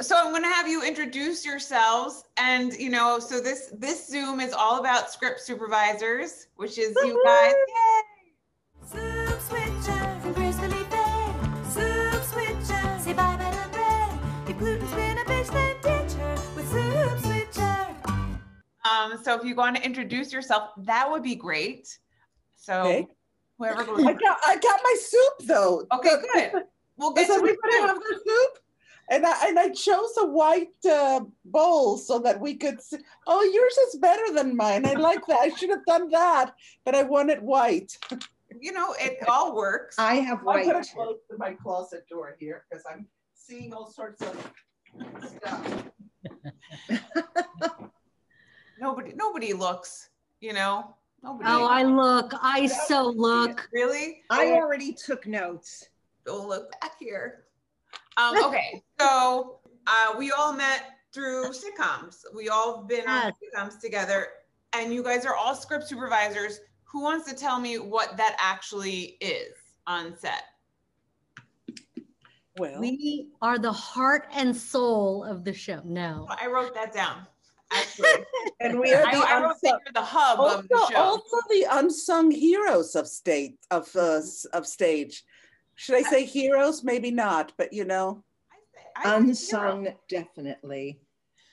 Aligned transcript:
so, 0.00 0.04
so 0.04 0.16
I'm 0.16 0.30
going 0.30 0.42
to 0.42 0.48
have 0.48 0.68
you 0.68 0.82
introduce 0.82 1.44
yourselves, 1.44 2.24
and 2.36 2.72
you 2.74 2.90
know, 2.90 3.18
so 3.18 3.40
this 3.40 3.72
this 3.76 4.06
Zoom 4.08 4.40
is 4.40 4.52
all 4.52 4.78
about 4.80 5.10
script 5.10 5.40
supervisors, 5.40 6.46
which 6.56 6.78
is 6.78 6.94
you 7.04 7.20
guys. 7.24 7.52
Yay! 7.52 8.86
Soup 8.86 9.40
switcher 9.40 10.18
from 10.20 10.32
Gracefully 10.34 10.84
Fed. 10.84 11.34
Soup 11.72 12.22
switcher, 12.24 12.98
say 13.00 13.12
bye 13.12 13.36
bye 13.36 13.50
to 13.50 13.68
bread. 13.70 14.18
If 14.48 14.58
gluten's 14.58 14.92
been 14.92 15.18
a 15.18 15.22
bitch, 15.22 15.50
then 15.50 15.76
ditch 15.82 16.12
her 16.14 16.34
with 16.54 16.70
soup 16.70 17.18
switcher. 17.54 17.86
Um, 18.90 19.18
so 19.22 19.34
if 19.38 19.44
you 19.44 19.54
want 19.54 19.76
to 19.76 19.84
introduce 19.84 20.32
yourself, 20.32 20.70
that 20.78 21.10
would 21.10 21.22
be 21.22 21.34
great. 21.34 21.98
So 22.56 22.82
Okay. 22.82 23.06
whoever 23.58 23.84
goes. 23.86 24.04
I 24.04 24.12
got 24.12 24.38
I 24.46 24.56
got 24.56 24.80
my 24.82 24.96
soup 25.00 25.46
though. 25.48 25.86
Okay, 25.92 26.16
good. 26.34 26.64
We'll 26.96 27.12
get 27.14 27.26
Does 27.26 27.36
to 27.36 27.42
the 27.42 27.48
everybody 27.48 27.72
soup. 27.72 27.86
have 27.86 27.98
their 28.00 28.18
soup? 28.18 28.58
And 29.10 29.26
I 29.26 29.48
and 29.48 29.58
I 29.58 29.68
chose 29.68 30.14
a 30.18 30.26
white 30.26 30.84
uh, 30.88 31.20
bowl 31.44 31.98
so 31.98 32.18
that 32.20 32.40
we 32.40 32.54
could. 32.54 32.80
See. 32.80 32.98
Oh, 33.26 33.42
yours 33.42 33.76
is 33.88 34.00
better 34.00 34.32
than 34.32 34.56
mine. 34.56 34.86
I 34.86 34.94
like 34.94 35.26
that. 35.26 35.40
I 35.40 35.50
should 35.50 35.70
have 35.70 35.84
done 35.84 36.10
that, 36.10 36.54
but 36.84 36.94
I 36.94 37.02
want 37.02 37.30
it 37.30 37.42
white. 37.42 37.96
You 38.60 38.70
know, 38.72 38.94
it 39.00 39.18
all 39.28 39.56
works. 39.56 39.96
I 39.98 40.14
have 40.14 40.44
white. 40.44 40.60
I'll 40.60 40.64
put 40.66 40.74
white. 40.74 40.84
it 40.86 40.94
close 40.94 41.18
to 41.28 41.36
my 41.38 41.54
closet 41.54 42.06
door 42.08 42.36
here 42.38 42.64
because 42.70 42.84
I'm 42.88 43.06
seeing 43.34 43.74
all 43.74 43.90
sorts 43.90 44.22
of 44.22 44.52
stuff. 45.26 45.90
Nobody, 48.78 49.12
nobody 49.14 49.52
looks. 49.52 50.10
You 50.40 50.52
know, 50.52 50.94
nobody. 51.22 51.48
Oh, 51.48 51.64
I 51.64 51.84
look. 51.84 52.32
I 52.42 52.66
so 52.66 53.08
look. 53.08 53.68
really. 53.72 54.22
I 54.30 54.52
already 54.52 54.92
took 54.92 55.26
notes. 55.26 55.88
Don't 56.26 56.48
look 56.48 56.70
back 56.80 56.92
here. 56.98 57.44
Um, 58.16 58.44
okay, 58.44 58.82
so 59.00 59.60
uh, 59.86 60.14
we 60.18 60.30
all 60.30 60.52
met 60.52 60.84
through 61.12 61.52
sitcoms. 61.52 62.16
We 62.34 62.48
all 62.48 62.84
been 62.84 63.08
on 63.08 63.32
sitcoms 63.32 63.80
together, 63.80 64.28
and 64.72 64.92
you 64.92 65.02
guys 65.02 65.24
are 65.24 65.34
all 65.34 65.54
script 65.54 65.88
supervisors. 65.88 66.60
Who 66.84 67.02
wants 67.02 67.28
to 67.28 67.36
tell 67.36 67.58
me 67.58 67.78
what 67.78 68.16
that 68.16 68.36
actually 68.38 69.16
is 69.20 69.54
on 69.86 70.16
set? 70.16 70.42
Well, 72.56 72.78
We 72.80 73.30
are 73.42 73.58
the 73.58 73.72
heart 73.72 74.28
and 74.32 74.56
soul 74.56 75.24
of 75.24 75.44
the 75.44 75.52
show. 75.52 75.80
No. 75.84 76.26
I 76.40 76.46
wrote 76.46 76.72
that 76.74 76.92
down. 76.92 77.26
Actually, 77.72 78.08
and 78.60 78.78
we 78.78 78.92
are 78.94 79.02
the 79.02 79.18
I 79.18 79.42
wrote 79.42 79.56
that 79.62 79.74
unsung, 79.74 79.80
the 79.94 80.00
hub 80.00 80.38
also, 80.38 80.58
of 80.60 80.68
the 80.68 80.86
show. 80.92 80.96
also 80.96 81.36
the 81.50 81.66
unsung 81.72 82.30
heroes 82.30 82.94
of 82.94 83.08
state 83.08 83.58
of 83.72 83.88
uh, 83.96 84.20
of 84.52 84.66
stage. 84.66 85.24
Should 85.76 85.96
I 85.96 86.02
say 86.02 86.24
heroes? 86.24 86.84
Maybe 86.84 87.10
not, 87.10 87.52
but 87.56 87.72
you 87.72 87.84
know. 87.84 88.22
I 88.52 88.56
say- 89.02 89.10
I 89.10 89.16
Unsung, 89.16 89.88
definitely. 90.08 91.00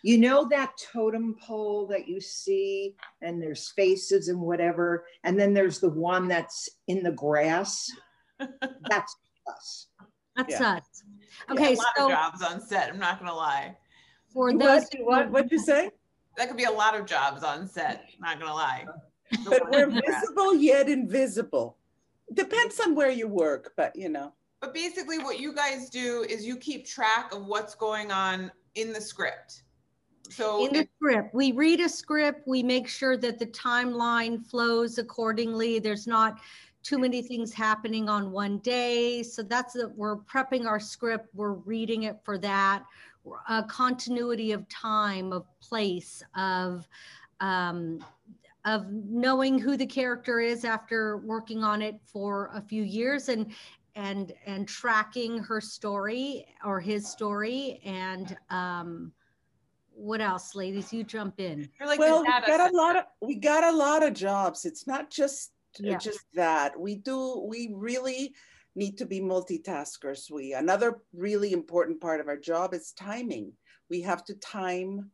You 0.04 0.18
know 0.18 0.48
that 0.50 0.74
totem 0.92 1.36
pole 1.42 1.86
that 1.88 2.08
you 2.08 2.20
see, 2.22 2.96
and 3.22 3.42
there's 3.42 3.72
faces 3.72 4.30
and 4.30 4.40
whatever, 4.42 5.06
and 5.24 5.40
then 5.40 5.54
there's 5.54 5.80
the 5.80 5.90
one 5.90 6.28
that's 6.28 6.70
in 6.88 7.04
the 7.04 7.12
grass. 7.12 7.90
That's 8.90 9.16
us. 9.48 9.88
That's 10.36 10.50
Yeah. 10.60 10.72
us. 10.78 11.04
hero. 11.48 11.62
Okay, 11.62 11.74
a 11.76 11.78
lot 11.78 11.88
so 11.96 12.06
of 12.06 12.12
jobs 12.12 12.42
on 12.42 12.60
set. 12.62 12.90
I'm 12.90 12.98
not 12.98 13.20
gonna 13.20 13.36
lie. 13.36 13.78
for 14.34 14.48
What, 14.52 14.60
those 14.60 14.86
what, 15.02 15.30
what'd 15.30 15.52
you 15.52 15.60
say? 15.60 15.92
That 16.38 16.48
could 16.48 16.58
be 16.58 16.64
a 16.64 16.72
lot 16.72 17.00
of 17.00 17.06
jobs 17.06 17.44
on 17.44 17.68
set. 17.68 18.10
Not 18.20 18.40
gonna 18.40 18.54
lie. 18.54 18.86
The 19.32 19.50
But 19.52 19.70
we're 19.72 19.90
in 19.90 19.96
the 19.96 20.02
visible 20.02 20.56
yet 20.56 20.90
invisible. 20.90 21.78
Depends 22.34 22.80
on 22.80 22.96
where 22.96 23.12
you 23.12 23.28
work, 23.28 23.74
but 23.76 23.96
you 23.96 24.10
know. 24.10 24.34
But 24.62 24.74
basically, 24.74 25.18
what 25.18 25.40
you 25.40 25.54
guys 25.54 25.90
do 25.90 26.26
is 26.30 26.46
you 26.46 26.56
keep 26.58 26.86
track 26.86 27.34
of 27.34 27.46
what's 27.46 27.76
going 27.76 28.12
on 28.12 28.52
in 28.76 28.94
the 28.94 29.02
script. 29.02 29.64
So 30.30 30.66
in 30.66 30.74
the 30.74 30.88
script, 30.96 31.34
we 31.34 31.52
read 31.52 31.82
a 31.82 31.90
script, 31.90 32.48
we 32.48 32.64
make 32.64 32.88
sure 32.88 33.18
that 33.18 33.38
the 33.38 33.48
timeline 33.48 34.46
flows 34.46 34.98
accordingly. 34.98 35.80
There's 35.80 36.08
not 36.08 36.40
too 36.84 36.98
many 36.98 37.22
things 37.22 37.54
happening 37.54 38.08
on 38.08 38.32
one 38.32 38.60
day. 38.60 39.24
So 39.24 39.44
that's 39.44 39.74
the, 39.74 39.90
we're 39.96 40.18
prepping 40.18 40.66
our 40.66 40.80
script, 40.80 41.28
we're 41.34 41.54
reading 41.54 42.04
it 42.04 42.18
for 42.24 42.38
that. 42.38 42.84
A 43.50 43.64
continuity 43.64 44.52
of 44.52 44.68
time, 44.70 45.34
of 45.34 45.46
place, 45.60 46.24
of 46.36 46.88
um, 47.40 48.04
of 48.66 48.86
knowing 48.90 49.58
who 49.58 49.76
the 49.76 49.86
character 49.86 50.40
is 50.40 50.66
after 50.66 51.18
working 51.18 51.64
on 51.64 51.82
it 51.82 52.00
for 52.06 52.52
a 52.54 52.62
few 52.62 52.84
years 52.84 53.30
and 53.30 53.52
and 53.96 54.34
and 54.46 54.68
tracking 54.68 55.40
her 55.40 55.60
story 55.60 56.46
or 56.64 56.80
his 56.80 57.08
story 57.10 57.82
and 57.84 58.38
um 58.50 59.12
what 59.94 60.22
else 60.22 60.56
ladies 60.56 60.94
you 60.94 61.04
jump 61.04 61.40
in 61.40 61.68
like 61.86 62.00
well, 62.00 62.22
we 62.22 62.28
got 62.28 62.72
a 62.72 62.76
lot 62.76 62.96
of 62.96 63.04
we 63.22 63.36
got 63.36 63.64
a 63.64 63.76
lot 63.76 64.04
of 64.04 64.14
jobs. 64.14 64.66
It's 64.66 64.88
not 64.88 65.10
just 65.10 65.52
Yeah. 65.80 65.98
just 65.98 66.26
that. 66.34 66.80
We 66.80 66.96
do 66.96 67.46
we 67.48 67.72
really 67.74 68.34
need 68.76 68.98
to 68.98 69.06
be 69.06 69.20
multitaskers. 69.20 70.32
We 70.32 70.54
another 70.54 71.02
really 71.14 71.52
important 71.52 72.00
part 72.00 72.22
of 72.22 72.28
our 72.28 72.38
job 72.38 72.74
is 72.74 72.94
timing. 72.94 73.54
We 73.90 74.02
have 74.02 74.24
to 74.26 74.36
time 74.36 75.12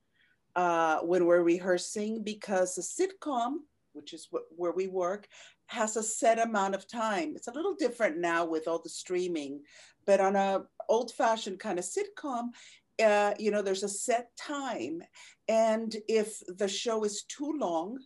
uh, 0.57 0.99
when 1.01 1.25
we're 1.25 1.43
rehearsing 1.43 2.23
because 2.23 2.77
a 2.77 2.81
sitcom, 2.81 3.59
which 3.93 4.11
is 4.13 4.27
what, 4.31 4.43
where 4.55 4.73
we 4.73 4.87
work, 4.87 5.27
has 5.67 5.95
a 5.95 6.03
set 6.03 6.39
amount 6.39 6.75
of 6.75 6.87
time. 6.87 7.33
It's 7.35 7.47
a 7.47 7.53
little 7.53 7.75
different 7.75 8.17
now 8.17 8.43
with 8.43 8.67
all 8.67 8.81
the 8.81 8.89
streaming, 8.89 9.61
but 10.05 10.19
on 10.19 10.35
a 10.35 10.63
old-fashioned 10.89 11.59
kind 11.59 11.77
of 11.77 11.85
sitcom, 11.85 12.49
uh, 13.03 13.33
you 13.37 13.51
know, 13.51 13.61
there's 13.61 13.83
a 13.83 13.89
set 13.89 14.35
time, 14.35 15.03
and 15.47 15.95
if 16.07 16.41
the 16.57 16.67
show 16.67 17.03
is 17.03 17.23
too 17.23 17.53
long, 17.59 17.99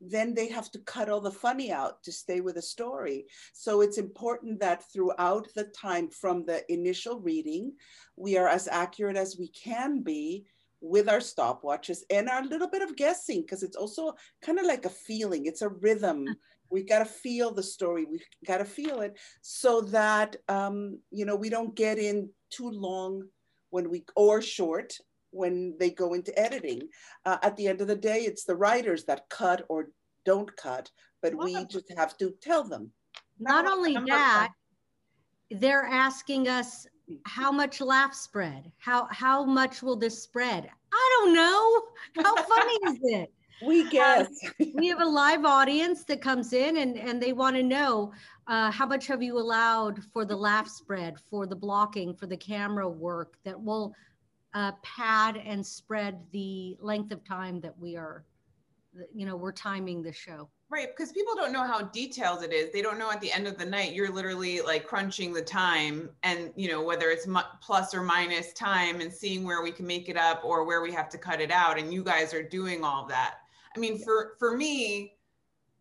then 0.00 0.34
they 0.34 0.48
have 0.48 0.70
to 0.72 0.80
cut 0.80 1.08
all 1.08 1.20
the 1.20 1.30
funny 1.30 1.70
out 1.70 2.02
to 2.02 2.12
stay 2.12 2.40
with 2.40 2.56
the 2.56 2.62
story. 2.62 3.26
So 3.52 3.80
it's 3.80 3.96
important 3.96 4.60
that 4.60 4.90
throughout 4.92 5.46
the 5.54 5.64
time 5.64 6.10
from 6.10 6.44
the 6.44 6.60
initial 6.70 7.20
reading, 7.20 7.72
we 8.16 8.36
are 8.36 8.48
as 8.48 8.68
accurate 8.68 9.16
as 9.16 9.38
we 9.38 9.48
can 9.48 10.02
be 10.02 10.44
with 10.84 11.08
our 11.08 11.18
stopwatches 11.18 12.00
and 12.10 12.28
our 12.28 12.44
little 12.44 12.68
bit 12.68 12.82
of 12.82 12.94
guessing, 12.94 13.40
because 13.40 13.62
it's 13.62 13.76
also 13.76 14.12
kind 14.42 14.58
of 14.58 14.66
like 14.66 14.84
a 14.84 14.90
feeling, 14.90 15.46
it's 15.46 15.62
a 15.62 15.68
rhythm. 15.68 16.26
We 16.70 16.82
got 16.82 16.98
to 16.98 17.06
feel 17.06 17.54
the 17.54 17.62
story, 17.62 18.04
we 18.04 18.20
got 18.46 18.58
to 18.58 18.64
feel 18.66 19.00
it 19.00 19.18
so 19.40 19.80
that, 19.80 20.36
um, 20.48 20.98
you 21.10 21.24
know, 21.24 21.36
we 21.36 21.48
don't 21.48 21.74
get 21.74 21.98
in 21.98 22.28
too 22.50 22.68
long 22.68 23.22
when 23.70 23.88
we, 23.88 24.04
or 24.14 24.42
short 24.42 24.98
when 25.30 25.74
they 25.80 25.90
go 25.90 26.12
into 26.12 26.38
editing 26.38 26.82
uh, 27.24 27.38
at 27.42 27.56
the 27.56 27.66
end 27.66 27.80
of 27.80 27.88
the 27.88 27.96
day, 27.96 28.20
it's 28.20 28.44
the 28.44 28.54
writers 28.54 29.04
that 29.06 29.28
cut 29.30 29.64
or 29.68 29.88
don't 30.26 30.54
cut, 30.56 30.90
but 31.22 31.34
we 31.34 31.64
just 31.64 31.90
have 31.96 32.16
to 32.18 32.34
tell 32.42 32.62
them. 32.62 32.92
not 33.38 33.64
Number- 33.64 33.70
only 33.70 33.94
that 34.10 34.50
they're 35.50 35.84
asking 35.84 36.48
us 36.48 36.86
how 37.24 37.52
much 37.52 37.80
laugh 37.80 38.14
spread 38.14 38.70
how 38.78 39.06
how 39.10 39.44
much 39.44 39.82
will 39.82 39.96
this 39.96 40.22
spread 40.22 40.68
i 40.92 41.18
don't 41.18 41.34
know 41.34 41.82
how 42.22 42.34
funny 42.42 42.78
is 42.86 42.98
it 43.02 43.32
We 43.62 43.88
guess. 43.88 44.28
we 44.74 44.88
have 44.88 45.00
a 45.00 45.06
live 45.06 45.44
audience 45.44 46.04
that 46.04 46.20
comes 46.20 46.52
in 46.52 46.78
and, 46.78 46.98
and 46.98 47.22
they 47.22 47.32
want 47.32 47.56
to 47.56 47.62
know 47.62 48.12
uh, 48.46 48.70
how 48.70 48.86
much 48.86 49.06
have 49.06 49.22
you 49.22 49.38
allowed 49.38 50.02
for 50.12 50.24
the 50.24 50.36
laugh 50.36 50.68
spread, 50.68 51.18
for 51.30 51.46
the 51.46 51.56
blocking, 51.56 52.14
for 52.14 52.26
the 52.26 52.36
camera 52.36 52.88
work 52.88 53.36
that 53.44 53.58
will 53.60 53.94
uh, 54.54 54.72
pad 54.82 55.40
and 55.44 55.64
spread 55.64 56.20
the 56.32 56.76
length 56.80 57.12
of 57.12 57.24
time 57.24 57.60
that 57.60 57.76
we 57.78 57.96
are, 57.96 58.24
you 59.14 59.24
know, 59.26 59.36
we're 59.36 59.52
timing 59.52 60.02
the 60.02 60.12
show. 60.12 60.48
Right, 60.74 60.88
because 60.88 61.12
people 61.12 61.36
don't 61.36 61.52
know 61.52 61.62
how 61.62 61.82
detailed 61.82 62.42
it 62.42 62.52
is. 62.52 62.72
They 62.72 62.82
don't 62.82 62.98
know 62.98 63.08
at 63.08 63.20
the 63.20 63.30
end 63.30 63.46
of 63.46 63.56
the 63.56 63.64
night 63.64 63.92
you're 63.92 64.10
literally 64.10 64.60
like 64.60 64.88
crunching 64.88 65.32
the 65.32 65.40
time, 65.40 66.10
and 66.24 66.52
you 66.56 66.68
know 66.68 66.82
whether 66.82 67.10
it's 67.10 67.28
mu- 67.28 67.42
plus 67.60 67.94
or 67.94 68.02
minus 68.02 68.52
time, 68.54 69.00
and 69.00 69.12
seeing 69.12 69.44
where 69.44 69.62
we 69.62 69.70
can 69.70 69.86
make 69.86 70.08
it 70.08 70.16
up 70.16 70.44
or 70.44 70.64
where 70.64 70.82
we 70.82 70.90
have 70.90 71.08
to 71.10 71.16
cut 71.16 71.40
it 71.40 71.52
out. 71.52 71.78
And 71.78 71.94
you 71.94 72.02
guys 72.02 72.34
are 72.34 72.42
doing 72.42 72.82
all 72.82 73.06
that. 73.06 73.36
I 73.76 73.78
mean, 73.78 73.98
for 73.98 74.32
for 74.40 74.56
me, 74.56 75.14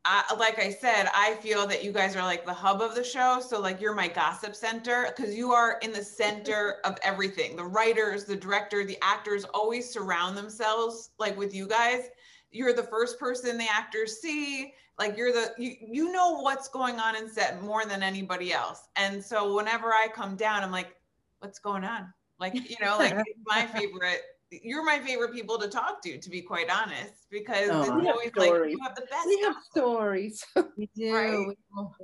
I, 0.06 0.31
like 0.38 0.59
I 0.59 0.69
said, 0.69 1.09
I 1.12 1.39
feel 1.41 1.65
that 1.65 1.83
you 1.83 1.91
guys 1.91 2.15
are 2.15 2.21
like 2.21 2.45
the 2.45 2.53
hub 2.53 2.79
of 2.79 2.94
the 2.94 3.03
show. 3.03 3.41
So 3.44 3.59
like 3.59 3.81
you're 3.81 3.95
my 3.95 4.09
gossip 4.09 4.53
center 4.53 5.07
because 5.07 5.33
you 5.33 5.53
are 5.53 5.79
in 5.81 5.91
the 5.91 6.03
center 6.03 6.75
of 6.85 7.00
everything. 7.01 7.56
The 7.56 7.65
writers, 7.65 8.25
the 8.25 8.35
director, 8.35 8.85
the 8.85 9.00
actors 9.01 9.44
always 9.56 9.89
surround 9.89 10.38
themselves 10.38 11.09
like 11.18 11.35
with 11.35 11.51
you 11.51 11.68
guys. 11.68 12.09
You're 12.51 12.73
the 12.73 12.83
first 12.83 13.18
person 13.18 13.57
the 13.57 13.68
actors 13.68 14.21
see. 14.21 14.75
Like 15.00 15.18
you're 15.18 15.31
the 15.31 15.51
you 15.57 15.75
you 15.81 16.12
know 16.12 16.40
what's 16.42 16.68
going 16.68 17.00
on 17.00 17.16
in 17.16 17.28
set 17.30 17.62
more 17.63 17.86
than 17.86 18.04
anybody 18.04 18.54
else. 18.54 18.88
And 18.95 19.24
so 19.24 19.56
whenever 19.56 19.88
I 19.88 20.07
come 20.13 20.36
down, 20.36 20.63
I'm 20.63 20.72
like, 20.72 20.95
what's 21.40 21.60
going 21.60 21.84
on? 21.84 22.13
Like 22.40 22.54
you 22.54 22.75
know, 22.81 22.98
like 22.98 23.16
my 23.45 23.66
favorite. 23.68 24.22
You're 24.51 24.86
my 24.86 25.00
favorite 25.00 25.34
people 25.34 25.57
to 25.57 25.68
talk 25.68 26.00
to, 26.04 26.19
to 26.19 26.30
be 26.30 26.40
quite 26.40 26.69
honest, 26.69 27.25
because 27.31 27.72
Aw. 27.72 27.81
it's 27.81 27.92
We 27.92 28.06
have 28.06 28.16
always 28.16 28.31
like 28.36 28.69
you 28.69 28.78
have 28.84 28.94
the 28.95 29.01
best. 29.10 29.25
we 29.25 29.42
have 29.42 29.56
gossip. 29.56 29.72
stories. 29.72 30.45
We 30.78 30.90
do. 30.95 31.12
Right. 31.12 31.48
we 31.48 31.56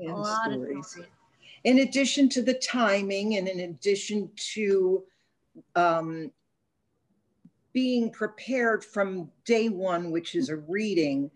have 0.07 0.15
a 0.15 0.19
lot 0.19 0.47
of 0.47 0.53
stories. 0.53 0.87
stories. 0.87 1.09
In 1.65 1.79
addition 1.79 2.27
to 2.29 2.41
the 2.41 2.55
timing 2.55 3.35
and 3.35 3.47
in 3.47 3.59
addition 3.59 4.31
to 4.53 5.03
um, 5.75 6.31
being 7.73 8.09
prepared 8.11 8.83
from 8.83 9.29
day 9.45 9.69
one, 9.69 10.09
which 10.09 10.33
is 10.33 10.49
a 10.49 10.55
reading, 10.55 11.29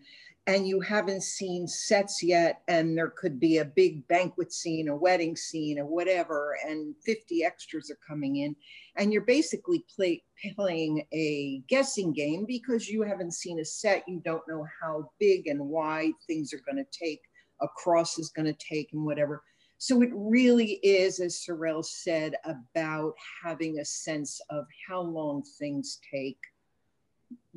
and 0.45 0.67
you 0.67 0.81
haven't 0.81 1.23
seen 1.23 1.67
sets 1.67 2.21
yet, 2.21 2.61
and 2.67 2.97
there 2.97 3.09
could 3.09 3.39
be 3.39 3.59
a 3.59 3.65
big 3.65 4.05
banquet 4.09 4.51
scene, 4.51 4.89
a 4.89 4.95
wedding 4.95 5.37
scene, 5.37 5.79
or 5.79 5.85
whatever, 5.85 6.57
and 6.67 6.93
50 7.05 7.45
extras 7.45 7.89
are 7.89 7.99
coming 8.05 8.37
in, 8.37 8.55
and 8.97 9.13
you're 9.13 9.21
basically 9.21 9.85
play, 9.95 10.21
playing 10.55 11.05
a 11.13 11.63
guessing 11.69 12.11
game 12.11 12.45
because 12.45 12.89
you 12.89 13.03
haven't 13.03 13.33
seen 13.33 13.59
a 13.59 13.65
set, 13.65 14.03
you 14.07 14.21
don't 14.25 14.47
know 14.47 14.65
how 14.81 15.09
big 15.17 15.47
and 15.47 15.61
wide 15.61 16.13
things 16.27 16.53
are 16.53 16.61
going 16.65 16.83
to 16.83 16.97
take, 16.97 17.21
a 17.61 17.67
cross 17.77 18.19
is 18.19 18.29
going 18.29 18.45
to 18.45 18.65
take, 18.69 18.89
and 18.91 19.05
whatever. 19.05 19.41
So 19.77 20.01
it 20.01 20.11
really 20.13 20.79
is, 20.83 21.19
as 21.19 21.43
Sorrel 21.43 21.83
said, 21.83 22.35
about 22.45 23.13
having 23.43 23.79
a 23.79 23.85
sense 23.85 24.41
of 24.49 24.65
how 24.87 25.01
long 25.01 25.43
things 25.57 25.99
take 26.13 26.39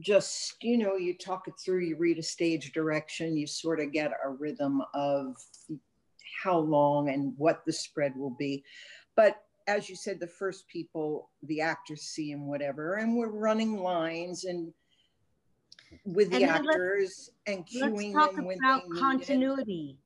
just 0.01 0.57
you 0.63 0.77
know 0.77 0.97
you 0.97 1.17
talk 1.17 1.49
it 1.49 1.55
through 1.59 1.81
you 1.81 1.97
read 1.97 2.19
a 2.19 2.23
stage 2.23 2.73
direction 2.73 3.37
you 3.37 3.47
sort 3.47 3.81
of 3.81 3.93
get 3.93 4.11
a 4.25 4.29
rhythm 4.29 4.83
of 4.95 5.35
how 6.43 6.59
long 6.59 7.09
and 7.09 7.33
what 7.39 7.65
the 7.65 7.73
spread 7.73 8.13
will 8.17 8.35
be 8.39 8.63
but 9.17 9.43
as 9.69 9.89
you 9.89 9.97
said 9.97 10.21
the 10.21 10.27
first 10.27 10.69
people 10.69 11.31
the 11.45 11.61
actors 11.63 12.03
see 12.03 12.33
and 12.33 12.43
whatever 12.43 12.95
and 12.97 13.17
we're 13.17 13.31
running 13.31 13.79
lines 13.83 14.45
and 14.45 14.73
with 16.05 16.29
the 16.31 16.37
And 16.43 16.45
then 16.45 16.51
let's- 16.65 16.69
actors 16.75 17.31
and 17.47 17.59
Let's 17.81 18.13
talk 18.13 18.35
them 18.35 18.45
when 18.45 18.59
about 18.59 18.83
they 18.83 18.89
need 18.89 18.97
it. 18.97 19.01
continuity. 19.01 19.99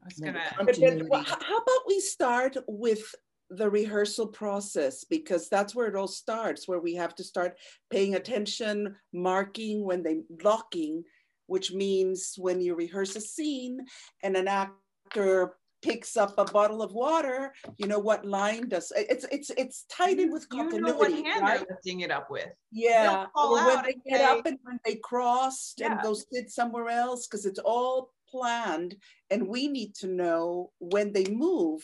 I 0.00 0.04
was 0.06 0.18
gonna, 0.18 0.40
But 0.58 0.76
then, 0.78 0.98
continuity. 1.08 1.30
how 1.30 1.56
about 1.58 1.86
we 1.86 2.00
start 2.00 2.56
with 2.68 3.14
the 3.56 3.68
rehearsal 3.68 4.26
process 4.26 5.04
because 5.04 5.48
that's 5.48 5.74
where 5.74 5.86
it 5.86 5.96
all 5.96 6.08
starts, 6.08 6.66
where 6.66 6.80
we 6.80 6.94
have 6.94 7.14
to 7.16 7.24
start 7.24 7.58
paying 7.90 8.14
attention, 8.14 8.96
marking 9.12 9.84
when 9.84 10.02
they 10.02 10.22
blocking, 10.30 11.04
which 11.46 11.72
means 11.72 12.34
when 12.38 12.60
you 12.60 12.74
rehearse 12.74 13.14
a 13.16 13.20
scene 13.20 13.84
and 14.22 14.36
an 14.36 14.48
actor 14.48 15.56
picks 15.82 16.16
up 16.16 16.34
a 16.38 16.44
bottle 16.44 16.80
of 16.80 16.92
water, 16.92 17.52
you 17.76 17.86
know 17.88 17.98
what 17.98 18.24
line 18.24 18.68
does 18.68 18.92
it's 18.96 19.26
it's 19.32 19.50
it's 19.58 19.84
tied 19.90 20.20
in 20.20 20.30
with 20.30 20.46
you 20.52 20.58
know 20.58 20.64
what 20.64 21.10
continuity, 21.10 21.28
hand 21.28 21.42
right? 21.42 21.58
they're 21.58 21.76
lifting 21.76 22.00
it 22.00 22.10
up 22.10 22.30
with. 22.30 22.48
Yeah, 22.70 23.26
or 23.34 23.66
when 23.66 23.82
they 23.84 23.96
get 24.08 24.20
up 24.22 24.46
and 24.46 24.58
when 24.62 24.78
they 24.84 24.96
crossed 24.96 25.80
and 25.80 25.94
Yeah. 25.94 26.02
go 26.02 26.14
sit 26.14 26.50
somewhere 26.50 26.88
else, 26.88 27.26
because 27.26 27.44
it's 27.46 27.58
all 27.58 28.12
planned. 28.28 28.96
And 29.30 29.46
we 29.48 29.68
need 29.68 29.94
to 29.96 30.06
know 30.06 30.70
when 30.78 31.12
they 31.12 31.26
move 31.26 31.82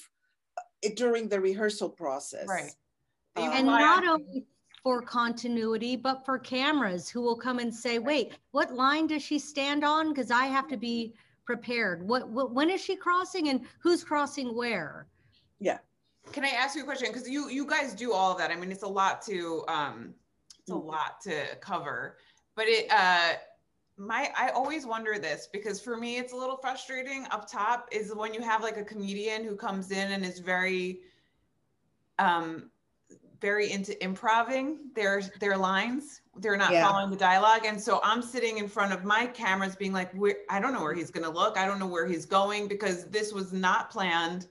uh, 0.84 0.88
during 0.96 1.28
the 1.28 1.40
rehearsal 1.40 1.88
process. 1.88 2.46
Right. 2.46 2.74
They 3.36 3.42
And 3.44 3.66
not 3.66 4.06
only 4.06 4.44
for 4.82 5.02
continuity, 5.02 5.96
but 5.96 6.24
for 6.24 6.38
cameras 6.38 7.08
who 7.08 7.20
will 7.20 7.36
come 7.36 7.58
and 7.58 7.74
say, 7.74 7.98
wait, 7.98 8.32
what 8.52 8.74
line 8.74 9.06
does 9.06 9.22
she 9.22 9.38
stand 9.38 9.84
on? 9.84 10.10
Because 10.10 10.30
I 10.30 10.46
have 10.46 10.68
to 10.68 10.76
be 10.76 11.14
prepared. 11.44 12.06
What, 12.06 12.28
what, 12.28 12.52
when 12.52 12.70
is 12.70 12.82
she 12.82 12.96
crossing 12.96 13.48
and 13.48 13.62
who's 13.80 14.04
crossing 14.04 14.54
where? 14.54 15.06
Yeah. 15.60 15.78
Can 16.32 16.44
I 16.44 16.48
ask 16.48 16.76
you 16.76 16.82
a 16.82 16.84
question? 16.84 17.08
Because 17.10 17.28
you 17.28 17.48
you 17.48 17.66
guys 17.66 17.94
do 17.94 18.12
all 18.12 18.32
of 18.32 18.38
that. 18.38 18.50
I 18.50 18.56
mean, 18.56 18.70
it's 18.70 18.82
a 18.82 18.88
lot 18.88 19.22
to 19.22 19.64
um, 19.66 20.14
it's 20.60 20.70
a 20.70 20.74
Mhm. 20.74 20.84
lot 20.84 21.20
to 21.22 21.56
cover. 21.60 22.18
But 22.54 22.66
it 22.68 22.90
uh, 22.90 23.34
my 23.98 24.30
I 24.36 24.50
always 24.50 24.86
wonder 24.86 25.18
this 25.18 25.48
because 25.52 25.80
for 25.80 25.96
me 25.96 26.18
it's 26.18 26.32
a 26.32 26.36
little 26.36 26.56
frustrating 26.56 27.26
up 27.30 27.50
top 27.50 27.88
is 27.92 28.14
when 28.14 28.32
you 28.32 28.40
have 28.40 28.62
like 28.62 28.76
a 28.76 28.84
comedian 28.84 29.44
who 29.44 29.56
comes 29.56 29.90
in 29.90 30.12
and 30.12 30.24
is 30.24 30.38
very 30.38 31.00
um 32.18 32.70
very 33.40 33.70
into 33.70 34.02
improving 34.02 34.78
their 34.94 35.22
their 35.40 35.56
lines. 35.56 36.22
They're 36.36 36.56
not 36.56 36.72
Yeah. 36.72 36.88
following 36.88 37.10
the 37.10 37.16
dialogue. 37.16 37.64
And 37.64 37.80
so 37.80 38.00
i'm 38.02 38.22
sitting 38.22 38.58
in 38.58 38.68
front 38.68 38.92
of 38.92 39.04
my 39.04 39.26
cameras 39.26 39.76
being 39.76 39.92
like 39.92 40.12
i 40.50 40.60
don't 40.60 40.72
know 40.72 40.82
where 40.82 40.94
he's 40.94 41.10
going 41.10 41.24
to 41.24 41.30
look. 41.30 41.56
I 41.56 41.66
don't 41.66 41.78
know 41.78 41.86
where 41.86 42.06
he's 42.06 42.26
going 42.26 42.68
because 42.68 43.06
this 43.06 43.32
was 43.32 43.52
not 43.52 43.90
planned 43.90 44.46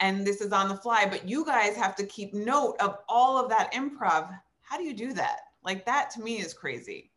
and 0.00 0.26
this 0.26 0.40
is 0.40 0.52
on 0.52 0.68
the 0.68 0.76
fly. 0.76 1.06
But 1.06 1.28
you 1.28 1.44
guys 1.44 1.76
have 1.76 1.94
to 1.96 2.06
keep 2.06 2.34
note 2.34 2.76
of 2.80 2.98
all 3.08 3.38
of 3.38 3.48
that 3.50 3.72
improv. 3.72 4.36
How 4.62 4.76
do 4.76 4.84
you 4.84 4.94
do 4.94 5.12
that? 5.12 5.40
Like 5.64 5.84
that 5.86 6.10
to 6.10 6.20
me 6.20 6.38
is 6.40 6.52
crazy 6.54 7.11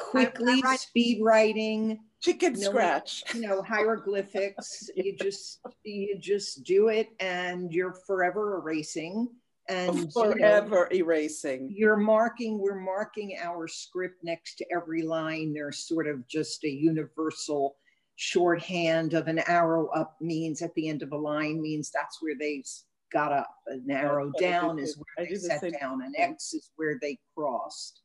quickly 0.00 0.60
right. 0.62 0.78
speed 0.80 1.22
writing 1.22 2.00
Chicken 2.20 2.52
No, 2.54 2.60
scratch. 2.60 3.22
you 3.34 3.42
know 3.42 3.62
hieroglyphics 3.62 4.90
you 4.96 5.16
just 5.16 5.60
you 5.84 6.18
just 6.18 6.64
do 6.64 6.88
it 6.88 7.08
and 7.20 7.72
you're 7.72 7.94
forever 8.06 8.56
erasing 8.58 9.28
and 9.68 9.94
you 9.96 10.04
know, 10.04 10.10
Forever 10.10 10.88
erasing. 10.92 11.68
you're 11.70 11.96
marking 11.96 12.58
we're 12.58 12.80
marking 12.80 13.36
our 13.40 13.68
script 13.68 14.22
next 14.24 14.56
to 14.56 14.66
every 14.74 15.02
line 15.02 15.52
there's 15.52 15.78
sort 15.86 16.06
of 16.08 16.26
just 16.28 16.64
a 16.64 16.68
universal 16.70 17.76
shorthand 18.16 19.14
of 19.14 19.28
an 19.28 19.38
arrow 19.48 19.88
up 19.88 20.16
means 20.20 20.60
at 20.62 20.74
the 20.74 20.88
end 20.88 21.02
of 21.02 21.12
a 21.12 21.16
line 21.16 21.60
means 21.60 21.90
that's 21.90 22.20
where 22.22 22.34
they 22.38 22.58
s- 22.62 22.84
got 23.12 23.32
up 23.32 23.48
an 23.68 23.90
arrow 23.90 24.26
what 24.26 24.38
down 24.40 24.78
is 24.78 24.96
where 24.96 25.04
I 25.18 25.22
they 25.22 25.28
do 25.30 25.34
the 25.36 25.40
sat 25.40 25.80
down 25.80 26.02
an 26.02 26.12
x 26.16 26.52
is 26.52 26.70
where 26.76 26.98
they 27.00 27.18
crossed 27.34 28.02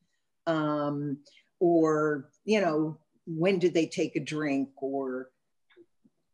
um, 0.48 1.18
or 1.60 2.30
you 2.44 2.62
know 2.62 2.98
when 3.26 3.60
did 3.60 3.74
they 3.74 3.88
take 3.88 4.16
a 4.16 4.20
drink 4.20 4.70
or 4.78 5.30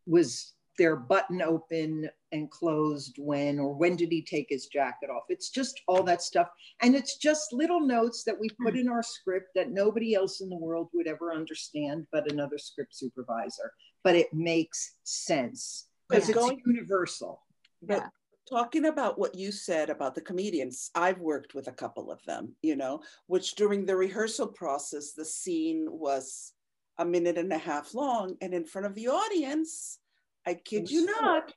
was 0.05 0.53
their 0.77 0.95
button 0.95 1.41
open 1.41 2.09
and 2.31 2.49
closed 2.49 3.15
when 3.19 3.59
or 3.59 3.73
when 3.73 3.95
did 3.95 4.11
he 4.11 4.21
take 4.21 4.47
his 4.49 4.67
jacket 4.67 5.09
off? 5.09 5.23
It's 5.29 5.49
just 5.49 5.81
all 5.87 6.03
that 6.03 6.21
stuff. 6.21 6.47
And 6.81 6.95
it's 6.95 7.17
just 7.17 7.53
little 7.53 7.81
notes 7.81 8.23
that 8.23 8.39
we 8.39 8.49
put 8.63 8.75
in 8.75 8.87
our 8.87 9.03
script 9.03 9.49
that 9.55 9.71
nobody 9.71 10.15
else 10.15 10.41
in 10.41 10.49
the 10.49 10.57
world 10.57 10.89
would 10.93 11.07
ever 11.07 11.33
understand 11.33 12.07
but 12.11 12.31
another 12.31 12.57
script 12.57 12.95
supervisor. 12.95 13.71
But 14.03 14.15
it 14.15 14.33
makes 14.33 14.95
sense 15.03 15.87
because 16.09 16.29
it's 16.29 16.37
going- 16.37 16.61
universal. 16.65 17.43
But 17.83 18.09
talking 18.49 18.85
about 18.85 19.17
what 19.17 19.35
you 19.35 19.51
said 19.51 19.89
about 19.89 20.15
the 20.15 20.21
comedians, 20.21 20.91
I've 20.95 21.19
worked 21.19 21.53
with 21.53 21.67
a 21.67 21.71
couple 21.73 22.11
of 22.11 22.23
them, 22.25 22.55
you 22.61 22.75
know, 22.75 23.01
which 23.27 23.55
during 23.55 23.85
the 23.85 23.95
rehearsal 23.95 24.47
process, 24.47 25.13
the 25.13 25.25
scene 25.25 25.87
was 25.89 26.53
a 26.97 27.05
minute 27.05 27.37
and 27.37 27.51
a 27.51 27.57
half 27.57 27.93
long. 27.93 28.35
And 28.41 28.53
in 28.53 28.65
front 28.65 28.87
of 28.87 28.95
the 28.95 29.07
audience, 29.07 29.99
I 30.45 30.55
kid 30.55 30.89
you 30.89 31.07
Sure. 31.07 31.21
not, 31.21 31.53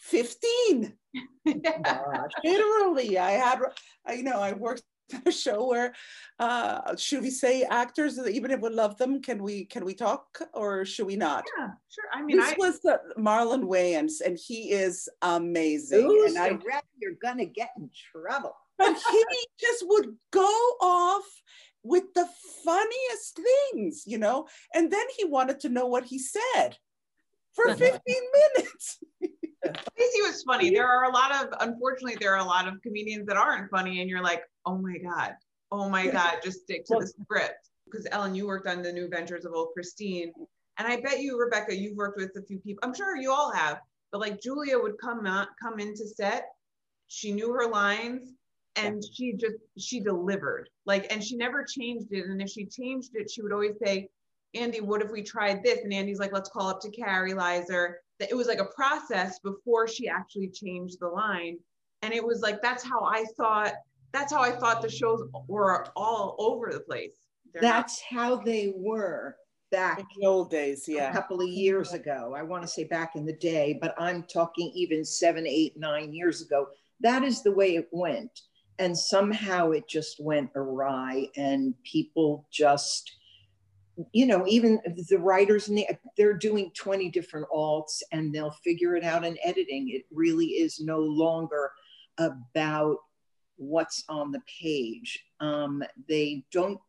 15. 0.00 0.92
Gosh. 1.84 2.30
Literally, 2.44 3.18
I 3.18 3.32
had, 3.32 3.60
I, 4.06 4.14
you 4.14 4.22
know, 4.22 4.40
I 4.40 4.52
worked 4.52 4.82
show 5.30 5.68
where, 5.68 5.94
uh, 6.38 6.96
should 6.96 7.22
we 7.22 7.30
say 7.30 7.62
actors, 7.62 8.18
even 8.18 8.50
if 8.50 8.60
we 8.60 8.70
love 8.70 8.96
them, 8.96 9.20
can 9.20 9.42
we, 9.42 9.64
can 9.64 9.84
we 9.84 9.94
talk 9.94 10.38
or 10.52 10.84
should 10.84 11.06
we 11.06 11.16
not? 11.16 11.44
yeah 11.58 11.70
sure 11.90 12.04
i 12.12 12.22
mean 12.22 12.38
This 12.38 12.52
i 12.52 12.54
was 12.58 12.84
uh, 12.84 12.96
Marlon 13.18 13.64
Wayans 13.64 14.20
and 14.24 14.38
he 14.38 14.72
is 14.72 15.08
amazing. 15.22 16.02
Who's 16.02 16.34
and 16.34 16.42
I 16.42 16.48
the 16.50 16.58
rep? 16.66 16.84
You're 16.98 17.18
gonna 17.22 17.44
get 17.44 17.70
in 17.76 17.90
trouble. 18.12 18.56
but 18.78 18.96
he 19.10 19.24
just 19.60 19.84
would 19.86 20.16
go 20.30 20.50
off 20.80 21.24
with 21.82 22.04
the 22.14 22.26
funniest 22.64 23.38
things, 23.72 24.04
you 24.06 24.18
know, 24.18 24.48
and 24.74 24.90
then 24.90 25.06
he 25.16 25.24
wanted 25.24 25.60
to 25.60 25.68
know 25.68 25.86
what 25.86 26.04
he 26.04 26.18
said 26.18 26.78
for 27.52 27.74
15 27.74 28.00
minutes. 28.56 28.98
Casey 29.96 30.22
was 30.22 30.42
funny. 30.42 30.70
There 30.70 30.86
are 30.86 31.04
a 31.04 31.12
lot 31.12 31.32
of, 31.34 31.54
unfortunately, 31.60 32.16
there 32.20 32.34
are 32.34 32.40
a 32.40 32.44
lot 32.44 32.68
of 32.68 32.80
comedians 32.82 33.26
that 33.26 33.36
aren't 33.36 33.70
funny, 33.70 34.00
and 34.00 34.10
you're 34.10 34.22
like, 34.22 34.42
oh 34.66 34.78
my 34.78 34.98
god, 34.98 35.34
oh 35.72 35.88
my 35.88 36.06
god, 36.06 36.38
just 36.42 36.60
stick 36.62 36.84
to 36.86 36.96
the 37.00 37.06
script. 37.06 37.70
Because 37.86 38.06
Ellen, 38.10 38.34
you 38.34 38.46
worked 38.46 38.66
on 38.66 38.82
the 38.82 38.92
New 38.92 39.04
Adventures 39.04 39.44
of 39.44 39.52
Old 39.52 39.68
Christine, 39.74 40.32
and 40.78 40.88
I 40.88 41.00
bet 41.00 41.20
you, 41.20 41.38
Rebecca, 41.38 41.76
you've 41.76 41.96
worked 41.96 42.18
with 42.18 42.32
a 42.36 42.42
few 42.42 42.58
people. 42.58 42.80
I'm 42.82 42.94
sure 42.94 43.16
you 43.16 43.30
all 43.30 43.52
have, 43.52 43.80
but 44.10 44.20
like 44.20 44.40
Julia 44.40 44.78
would 44.78 44.98
come 45.00 45.26
out, 45.26 45.48
come 45.62 45.78
into 45.78 46.06
set. 46.06 46.46
She 47.08 47.30
knew 47.32 47.52
her 47.52 47.68
lines, 47.68 48.32
and 48.76 49.02
she 49.14 49.34
just 49.34 49.56
she 49.78 50.00
delivered. 50.00 50.68
Like, 50.86 51.12
and 51.12 51.22
she 51.22 51.36
never 51.36 51.64
changed 51.64 52.08
it. 52.10 52.26
And 52.26 52.40
if 52.42 52.48
she 52.48 52.66
changed 52.66 53.10
it, 53.14 53.30
she 53.30 53.42
would 53.42 53.52
always 53.52 53.76
say, 53.82 54.08
Andy, 54.54 54.80
what 54.80 55.02
if 55.02 55.10
we 55.10 55.22
tried 55.22 55.62
this? 55.62 55.80
And 55.84 55.92
Andy's 55.92 56.18
like, 56.18 56.32
let's 56.32 56.48
call 56.48 56.68
up 56.68 56.80
to 56.80 56.90
Kari 56.90 57.34
Lizer. 57.34 58.00
That 58.24 58.32
it 58.32 58.36
was 58.36 58.46
like 58.46 58.58
a 58.58 58.64
process 58.64 59.38
before 59.38 59.86
she 59.86 60.08
actually 60.08 60.48
changed 60.48 60.98
the 61.00 61.08
line. 61.08 61.58
And 62.00 62.14
it 62.14 62.24
was 62.24 62.40
like, 62.40 62.62
that's 62.62 62.82
how 62.82 63.04
I 63.04 63.24
thought, 63.36 63.74
that's 64.12 64.32
how 64.32 64.40
I 64.40 64.50
thought 64.50 64.80
the 64.80 64.88
shows 64.88 65.28
were 65.46 65.86
all 65.94 66.34
over 66.38 66.72
the 66.72 66.80
place. 66.80 67.12
They're 67.52 67.60
not- 67.62 67.68
That's 67.68 68.00
how 68.00 68.36
they 68.36 68.72
were 68.74 69.36
back 69.70 69.98
In 69.98 70.06
the 70.18 70.26
old 70.26 70.50
days, 70.50 70.86
yeah 70.88 71.10
a 71.10 71.12
couple 71.12 71.42
of 71.42 71.48
years 71.48 71.92
ago. 71.92 72.32
I 72.34 72.42
want 72.42 72.62
to 72.62 72.68
say 72.68 72.84
back 72.84 73.14
in 73.16 73.26
the 73.26 73.32
day, 73.36 73.78
but 73.80 73.94
I'm 73.98 74.22
talking 74.22 74.70
even 74.74 75.04
seven, 75.04 75.46
eight, 75.46 75.76
nine 75.76 76.14
years 76.14 76.40
ago. 76.40 76.68
That 77.00 77.24
is 77.24 77.42
the 77.42 77.52
way 77.52 77.74
it 77.76 77.88
went. 77.90 78.40
And 78.78 78.96
somehow 78.96 79.72
it 79.72 79.86
just 79.86 80.18
went 80.18 80.50
awry, 80.56 81.28
and 81.36 81.74
people 81.84 82.46
just, 82.50 83.12
you 84.12 84.26
know, 84.26 84.44
even 84.46 84.80
the 85.08 85.18
writers, 85.18 85.70
they're 86.16 86.34
doing 86.34 86.70
20 86.74 87.10
different 87.10 87.46
alts 87.54 88.02
and 88.12 88.34
they'll 88.34 88.56
figure 88.64 88.96
it 88.96 89.04
out 89.04 89.24
in 89.24 89.38
editing. 89.44 89.90
It 89.90 90.04
really 90.10 90.46
is 90.46 90.80
no 90.80 90.98
longer 90.98 91.70
about 92.18 92.96
what's 93.56 94.04
on 94.08 94.32
the 94.32 94.42
page. 94.60 95.24
Um, 95.40 95.82
they 96.08 96.44
don't, 96.52 96.80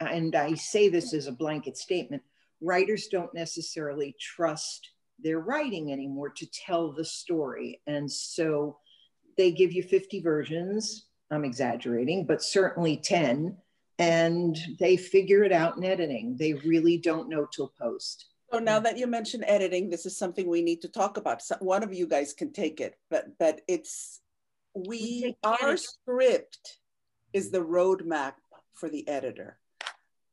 and 0.00 0.34
I 0.34 0.54
say 0.54 0.88
this 0.88 1.12
as 1.12 1.26
a 1.26 1.32
blanket 1.32 1.76
statement, 1.76 2.22
writers 2.60 3.08
don't 3.08 3.34
necessarily 3.34 4.14
trust 4.20 4.90
their 5.18 5.40
writing 5.40 5.92
anymore 5.92 6.30
to 6.30 6.46
tell 6.46 6.92
the 6.92 7.04
story. 7.04 7.80
And 7.86 8.10
so 8.10 8.78
they 9.36 9.50
give 9.50 9.72
you 9.72 9.82
50 9.82 10.20
versions. 10.20 11.06
I'm 11.30 11.44
exaggerating, 11.44 12.26
but 12.26 12.42
certainly 12.42 12.96
10. 12.96 13.56
And 13.98 14.56
they 14.78 14.96
figure 14.96 15.42
it 15.42 15.52
out 15.52 15.76
in 15.76 15.84
editing. 15.84 16.36
They 16.38 16.52
really 16.54 16.98
don't 16.98 17.28
know 17.28 17.46
till 17.52 17.72
post. 17.80 18.26
So 18.52 18.58
now 18.58 18.78
that 18.80 18.96
you 18.96 19.06
mention 19.06 19.44
editing, 19.44 19.90
this 19.90 20.06
is 20.06 20.16
something 20.16 20.48
we 20.48 20.62
need 20.62 20.80
to 20.82 20.88
talk 20.88 21.16
about. 21.16 21.42
So 21.42 21.56
one 21.60 21.82
of 21.82 21.92
you 21.92 22.06
guys 22.06 22.32
can 22.32 22.52
take 22.52 22.80
it, 22.80 22.94
but 23.10 23.26
but 23.38 23.60
it's 23.68 24.20
we 24.74 25.22
take 25.22 25.36
our 25.42 25.54
editing. 25.60 25.76
script 25.78 26.78
is 27.32 27.50
the 27.50 27.58
roadmap 27.58 28.34
for 28.74 28.88
the 28.88 29.06
editor. 29.08 29.58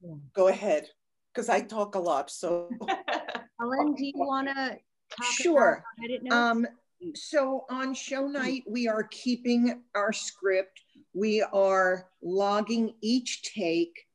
Yeah. 0.02 0.14
Go 0.34 0.48
ahead, 0.48 0.88
because 1.34 1.50
I 1.50 1.62
talk 1.62 1.96
a 1.96 2.00
lot. 2.00 2.30
So 2.30 2.70
Ellen, 3.62 3.96
do 3.96 4.06
you 4.06 4.14
want 4.16 4.48
to 4.48 4.78
talk 5.18 5.32
Sure. 5.34 5.84
about 6.00 6.06
edit 6.06 6.24
notes? 6.24 6.36
Um, 6.36 6.68
so 7.16 7.66
on 7.70 7.94
show 7.94 8.28
night, 8.28 8.64
we 8.68 8.88
are 8.88 9.04
keeping 9.04 9.82
our 9.94 10.14
script. 10.14 10.80
We 11.16 11.42
are 11.42 12.10
logging 12.22 12.94
each 13.02 13.54
take 13.54 14.06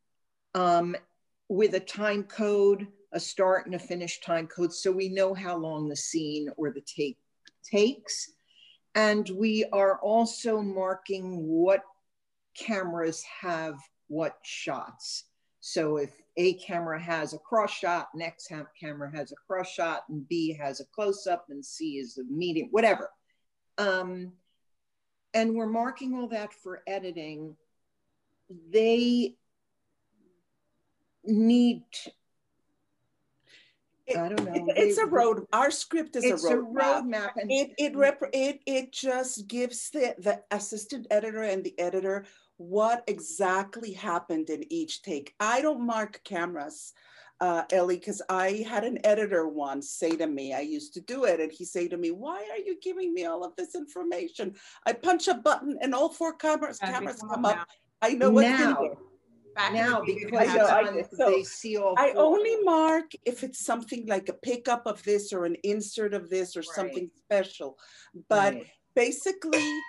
um, 0.54 0.94
with 1.48 1.74
a 1.74 1.80
time 1.80 2.24
code, 2.24 2.86
a 3.12 3.18
start 3.18 3.64
and 3.64 3.74
a 3.74 3.78
finish 3.78 4.20
time 4.20 4.46
code, 4.46 4.70
so 4.70 4.92
we 4.92 5.08
know 5.08 5.32
how 5.32 5.56
long 5.56 5.88
the 5.88 5.96
scene 5.96 6.50
or 6.58 6.70
the 6.70 6.82
take 6.82 7.16
takes. 7.64 8.30
And 8.94 9.26
we 9.30 9.64
are 9.72 9.98
also 10.00 10.60
marking 10.60 11.46
what 11.46 11.82
cameras 12.54 13.24
have 13.40 13.76
what 14.08 14.36
shots. 14.42 15.24
So 15.60 15.96
if 15.96 16.10
A 16.36 16.54
camera 16.54 17.00
has 17.00 17.32
a 17.32 17.38
cross 17.38 17.72
shot, 17.72 18.08
next 18.14 18.52
camera 18.78 19.10
has 19.14 19.32
a 19.32 19.36
cross 19.46 19.70
shot, 19.70 20.02
and 20.10 20.28
B 20.28 20.52
has 20.52 20.80
a 20.80 20.84
close 20.84 21.26
up, 21.26 21.46
and 21.48 21.64
C 21.64 21.96
is 21.96 22.18
a 22.18 22.24
medium, 22.24 22.68
whatever. 22.72 23.08
Um, 23.78 24.32
and 25.34 25.54
we're 25.54 25.66
marking 25.66 26.14
all 26.14 26.28
that 26.28 26.52
for 26.52 26.82
editing. 26.86 27.56
They 28.70 29.36
need, 31.24 31.84
It- 34.06 34.16
I 34.16 34.28
don't 34.28 34.44
know. 34.44 34.54
it- 34.54 34.76
it's 34.76 34.98
a 34.98 35.06
road. 35.06 35.46
Our 35.52 35.70
script 35.70 36.16
is 36.16 36.24
It's 36.24 36.44
a 36.44 36.56
roadmap. 36.56 37.32
And 37.36 37.50
It 37.50 37.74
it 37.78 37.96
rep 37.96 38.22
it 38.32 38.60
it 38.66 38.92
just 38.92 39.46
gives 39.46 39.90
the 39.90 40.14
the 40.18 40.42
assistant 40.50 41.06
editor 41.10 41.42
and 41.42 41.62
the 41.62 41.78
editor 41.78 42.26
what 42.56 43.04
exactly 43.06 43.92
happened 43.92 44.50
in 44.50 44.70
each 44.72 45.02
take. 45.02 45.34
I 45.38 45.60
don't 45.62 45.80
mark 45.86 46.22
cameras, 46.24 46.92
uh, 47.40 47.64
Ellie, 47.72 47.96
because 47.96 48.20
I 48.28 48.64
had 48.68 48.84
an 48.84 48.98
editor 49.04 49.48
once 49.48 49.90
say 49.90 50.16
to 50.16 50.26
me, 50.26 50.52
I 50.52 50.60
used 50.60 50.94
to 50.94 51.00
do 51.00 51.24
it, 51.24 51.40
and 51.40 51.50
he 51.50 51.64
say 51.64 51.88
to 51.88 51.96
me, 51.96 52.10
"Why 52.10 52.46
are 52.50 52.58
you 52.58 52.78
giving 52.82 53.14
me 53.14 53.24
all 53.24 53.44
of 53.44 53.56
this 53.56 53.74
information?" 53.74 54.54
I 54.86 54.92
punch 54.92 55.28
a 55.28 55.34
button 55.34 55.78
and 55.80 55.94
all 55.94 56.10
four 56.10 56.34
cameras 56.34 56.78
Yeah, 56.82 56.88
they 56.88 56.94
cameras 56.94 57.20
come 57.20 57.30
come 57.30 57.44
up 57.46 57.58
up. 57.58 57.68
I 58.02 58.14
know 58.14 58.30
what's 58.30 58.48
in 58.48 58.58
now, 58.58 58.80
there. 58.80 58.96
Back 59.54 59.70
in 59.70 59.76
now 59.76 60.02
because 60.04 60.32
I 60.38 60.44
know, 60.56 60.66
I 60.66 60.82
that. 60.82 60.88
on, 60.88 60.96
know. 60.96 61.02
So, 61.16 61.30
they 61.30 61.42
see 61.42 61.76
all. 61.76 61.94
I 61.98 62.12
four. 62.12 62.22
only 62.22 62.56
mark 62.62 63.12
if 63.24 63.42
it's 63.42 63.64
something 63.64 64.06
like 64.06 64.28
a 64.28 64.34
pickup 64.34 64.86
of 64.86 65.02
this 65.04 65.32
or 65.32 65.44
an 65.44 65.56
insert 65.64 66.14
of 66.14 66.30
this 66.30 66.56
or 66.56 66.60
Right. 66.60 66.66
something 66.66 67.10
special. 67.24 67.78
But 68.28 68.54
Right. 68.54 68.66
basically, 68.94 69.80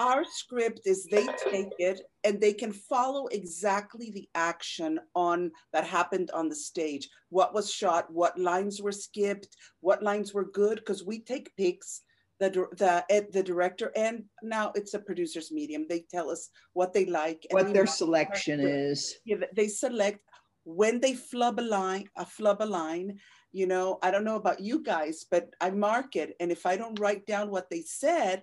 our 0.00 0.24
script 0.24 0.80
is 0.84 1.04
they 1.04 1.26
take 1.50 1.72
it 1.78 2.00
and 2.24 2.40
they 2.40 2.52
can 2.52 2.72
follow 2.72 3.26
exactly 3.28 4.10
the 4.10 4.28
action 4.34 4.98
on 5.14 5.50
that 5.72 5.84
happened 5.84 6.30
on 6.32 6.48
the 6.48 6.54
stage. 6.54 7.08
What 7.30 7.54
was 7.54 7.72
shot, 7.72 8.12
what 8.12 8.38
lines 8.38 8.80
were 8.80 8.92
skipped, 8.92 9.56
what 9.80 10.02
lines 10.02 10.32
were 10.32 10.44
good, 10.44 10.76
because 10.76 11.04
we 11.04 11.20
take 11.20 11.56
pics. 11.56 12.02
The, 12.40 12.50
the, 12.76 13.04
eh, 13.10 13.22
the 13.32 13.42
director 13.42 13.90
and 13.96 14.22
now 14.44 14.70
it's 14.76 14.94
a 14.94 15.00
producer's 15.00 15.50
medium. 15.50 15.86
They 15.88 16.04
tell 16.08 16.30
us 16.30 16.50
what 16.72 16.92
they 16.92 17.04
like. 17.04 17.44
and 17.50 17.54
What 17.56 17.74
their 17.74 17.84
selection 17.84 18.60
is. 18.60 19.16
yeah, 19.24 19.38
they 19.56 19.66
select 19.66 20.20
when 20.62 21.00
they 21.00 21.14
flub 21.14 21.58
a 21.58 21.62
line, 21.62 22.04
a 22.16 22.26
flub 22.26 22.60
a 22.60 22.64
line, 22.66 23.18
you 23.52 23.66
know, 23.66 23.98
I 24.02 24.10
don't 24.10 24.24
know 24.24 24.36
about 24.36 24.60
you 24.60 24.82
guys, 24.82 25.24
but 25.30 25.48
I 25.60 25.70
mark 25.70 26.14
it. 26.14 26.36
And 26.40 26.52
if 26.52 26.66
I 26.66 26.76
don't 26.76 27.00
write 27.00 27.26
down 27.26 27.50
what 27.50 27.70
they 27.70 27.80
said, 27.80 28.42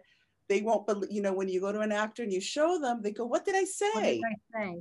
they 0.49 0.61
won't 0.61 0.85
believe, 0.85 1.11
you 1.11 1.21
know, 1.21 1.33
when 1.33 1.47
you 1.47 1.59
go 1.59 1.71
to 1.71 1.79
an 1.79 1.91
actor 1.91 2.23
and 2.23 2.31
you 2.31 2.41
show 2.41 2.79
them, 2.79 3.01
they 3.01 3.11
go, 3.11 3.25
what 3.25 3.45
did 3.45 3.55
I 3.55 3.59
What 3.59 3.67
say? 3.67 4.15
did 4.15 4.23
I 4.25 4.59
say? 4.59 4.75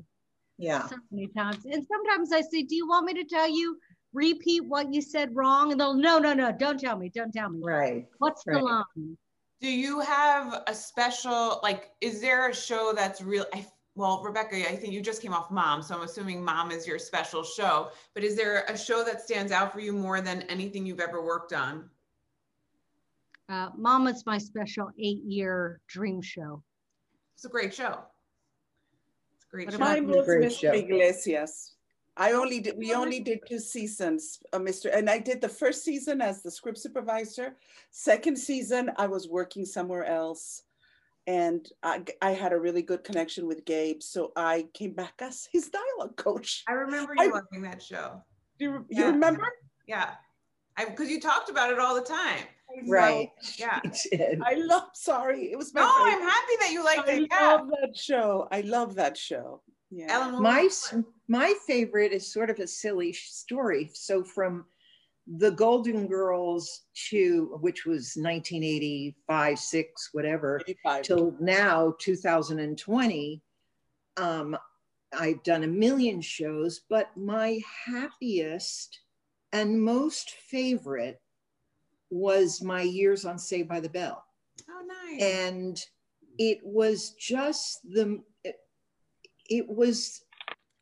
Yeah. 0.58 0.86
So 0.88 0.96
many 1.10 1.28
times. 1.28 1.64
And 1.64 1.84
sometimes 1.86 2.32
I 2.32 2.40
say, 2.42 2.62
do 2.62 2.74
you 2.74 2.86
want 2.86 3.06
me 3.06 3.14
to 3.14 3.24
tell 3.24 3.48
you, 3.48 3.78
repeat 4.12 4.60
what 4.66 4.92
you 4.92 5.02
said 5.02 5.30
wrong? 5.34 5.72
And 5.72 5.80
they'll, 5.80 5.94
no, 5.94 6.18
no, 6.18 6.32
no, 6.32 6.52
don't 6.52 6.78
tell 6.78 6.96
me, 6.96 7.10
don't 7.14 7.32
tell 7.32 7.50
me. 7.50 7.60
Right. 7.62 8.06
What's 8.18 8.44
the 8.44 8.58
line? 8.58 9.16
Do 9.60 9.70
you 9.70 10.00
have 10.00 10.62
a 10.66 10.74
special, 10.74 11.60
like, 11.62 11.90
is 12.00 12.20
there 12.20 12.50
a 12.50 12.54
show 12.54 12.92
that's 12.94 13.22
real? 13.22 13.46
I, 13.54 13.66
well, 13.96 14.22
Rebecca, 14.22 14.56
I 14.56 14.76
think 14.76 14.92
you 14.92 15.00
just 15.00 15.22
came 15.22 15.32
off 15.32 15.50
Mom, 15.50 15.80
so 15.80 15.94
I'm 15.94 16.02
assuming 16.02 16.44
Mom 16.44 16.70
is 16.70 16.86
your 16.86 16.98
special 16.98 17.42
show. 17.42 17.90
But 18.14 18.24
is 18.24 18.36
there 18.36 18.64
a 18.68 18.76
show 18.76 19.04
that 19.04 19.22
stands 19.22 19.52
out 19.52 19.72
for 19.72 19.80
you 19.80 19.92
more 19.92 20.20
than 20.20 20.42
anything 20.42 20.84
you've 20.84 21.00
ever 21.00 21.24
worked 21.24 21.52
on? 21.52 21.88
Uh, 23.48 23.68
Mama's 23.76 24.24
my 24.26 24.38
special 24.38 24.90
eight-year 24.98 25.80
dream 25.88 26.22
show. 26.22 26.62
It's 27.34 27.44
a 27.44 27.48
great 27.48 27.74
show. 27.74 28.00
It's 29.36 29.44
a 29.44 29.50
great 29.50 29.66
What 29.66 29.72
show. 29.72 29.76
about 29.76 29.88
Mine 29.90 30.08
you? 30.08 30.16
was 30.16 30.26
Great 30.26 30.50
Mr. 30.50 30.58
show. 30.60 30.72
Iglesias. 30.72 31.72
I 32.16 32.32
only 32.32 32.60
did, 32.60 32.76
we 32.78 32.94
only 32.94 33.18
did 33.20 33.40
two 33.48 33.58
seasons, 33.58 34.38
uh, 34.52 34.58
Mr. 34.58 34.96
And 34.96 35.10
I 35.10 35.18
did 35.18 35.40
the 35.40 35.48
first 35.48 35.82
season 35.82 36.22
as 36.22 36.42
the 36.42 36.50
script 36.50 36.78
supervisor. 36.78 37.56
Second 37.90 38.38
season, 38.38 38.90
I 38.96 39.08
was 39.08 39.28
working 39.28 39.64
somewhere 39.66 40.04
else. 40.04 40.62
And 41.26 41.66
I, 41.82 42.04
I 42.22 42.30
had 42.30 42.52
a 42.52 42.58
really 42.58 42.82
good 42.82 43.02
connection 43.02 43.48
with 43.48 43.64
Gabe. 43.64 44.00
So 44.00 44.30
I 44.36 44.68
came 44.74 44.92
back 44.92 45.14
as 45.20 45.48
his 45.52 45.70
dialogue 45.70 46.16
coach. 46.16 46.62
I 46.68 46.72
remember 46.72 47.14
I- 47.18 47.24
you 47.24 47.32
loving 47.32 47.62
that 47.62 47.82
show. 47.82 48.22
Do 48.60 48.64
you, 48.66 48.86
you 48.90 49.06
remember? 49.06 49.48
Yeah. 49.88 50.10
Because 50.78 51.10
you 51.10 51.20
talked 51.20 51.50
about 51.50 51.72
it 51.72 51.80
all 51.80 51.96
the 51.96 52.00
time. 52.06 52.44
Right. 52.86 53.30
Yeah. 53.58 53.80
I 54.44 54.54
love, 54.54 54.88
sorry, 54.94 55.52
it 55.52 55.56
was 55.58 55.72
my 55.74 55.80
No, 55.82 55.90
I'm 55.96 56.12
favorite. 56.18 56.30
happy 56.30 56.52
that 56.60 56.72
you 56.72 56.84
liked 56.84 57.08
I 57.08 57.12
it. 57.12 57.28
Yeah. 57.30 57.52
love 57.54 57.68
that 57.80 57.96
show. 57.96 58.48
I 58.50 58.60
love 58.62 58.94
that 58.96 59.16
show. 59.16 59.62
Yeah. 59.90 60.06
Ellen, 60.10 60.42
My, 60.42 60.68
my 61.28 61.54
favorite 61.66 62.12
is 62.12 62.32
sort 62.32 62.50
of 62.50 62.58
a 62.58 62.66
silly 62.66 63.12
story. 63.12 63.90
So 63.94 64.24
from 64.24 64.64
the 65.26 65.52
Golden 65.52 66.06
Girls 66.06 66.82
to, 67.10 67.56
which 67.60 67.86
was 67.86 68.14
1985, 68.16 69.58
six, 69.58 70.10
whatever, 70.12 70.60
85. 70.66 71.02
till 71.02 71.34
now 71.40 71.94
2020 71.98 73.42
um, 74.16 74.56
i've 75.18 75.42
done 75.44 75.64
a 75.64 75.66
million 75.68 76.20
shows 76.20 76.82
but 76.90 77.16
my 77.16 77.60
happiest 77.86 79.00
and 79.52 79.80
most 79.80 80.30
favorite 80.30 81.20
was 82.14 82.62
my 82.62 82.82
years 82.82 83.24
on 83.24 83.38
saved 83.38 83.68
by 83.68 83.80
the 83.80 83.88
bell. 83.88 84.24
Oh, 84.70 84.86
nice. 84.86 85.22
and 85.22 85.84
it 86.38 86.60
was 86.62 87.10
just 87.10 87.80
the 87.90 88.20
it, 88.44 88.56
it 89.50 89.68
was 89.68 90.22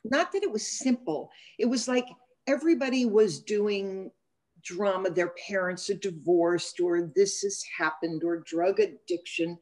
not 0.04 0.32
that 0.32 0.42
it 0.42 0.50
was 0.50 0.66
simple. 0.66 1.30
It 1.58 1.66
was 1.66 1.88
like 1.88 2.06
everybody 2.46 3.06
was 3.06 3.40
doing 3.40 4.10
drama. 4.62 5.10
Their 5.10 5.34
parents 5.48 5.88
are 5.90 5.94
divorced 5.94 6.80
or 6.80 7.10
this 7.16 7.40
has 7.42 7.64
happened 7.78 8.24
or 8.24 8.38
drug 8.38 8.80
addiction. 8.80 9.58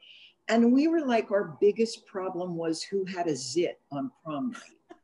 And 0.48 0.72
we 0.72 0.88
were 0.88 1.06
like 1.06 1.30
our 1.30 1.56
biggest 1.60 2.04
problem 2.06 2.56
was 2.56 2.82
who 2.82 3.04
had 3.04 3.28
a 3.28 3.36
zit 3.36 3.80
on 3.92 4.10
prom 4.24 4.50
night. 4.52 4.62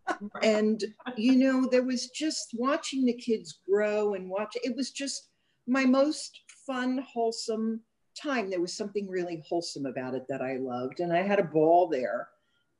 And 0.42 0.84
you 1.16 1.34
know 1.34 1.68
there 1.68 1.82
was 1.82 2.10
just 2.10 2.50
watching 2.54 3.04
the 3.04 3.12
kids 3.12 3.58
grow 3.68 4.14
and 4.14 4.30
watch 4.30 4.56
it 4.62 4.76
was 4.76 4.92
just 4.92 5.30
my 5.66 5.84
most 5.84 6.40
fun 6.66 7.04
wholesome 7.12 7.80
time 8.20 8.48
there 8.50 8.60
was 8.60 8.72
something 8.72 9.08
really 9.08 9.42
wholesome 9.46 9.86
about 9.86 10.14
it 10.14 10.24
that 10.28 10.42
i 10.42 10.56
loved 10.56 11.00
and 11.00 11.12
i 11.12 11.22
had 11.22 11.38
a 11.38 11.44
ball 11.44 11.86
there 11.88 12.28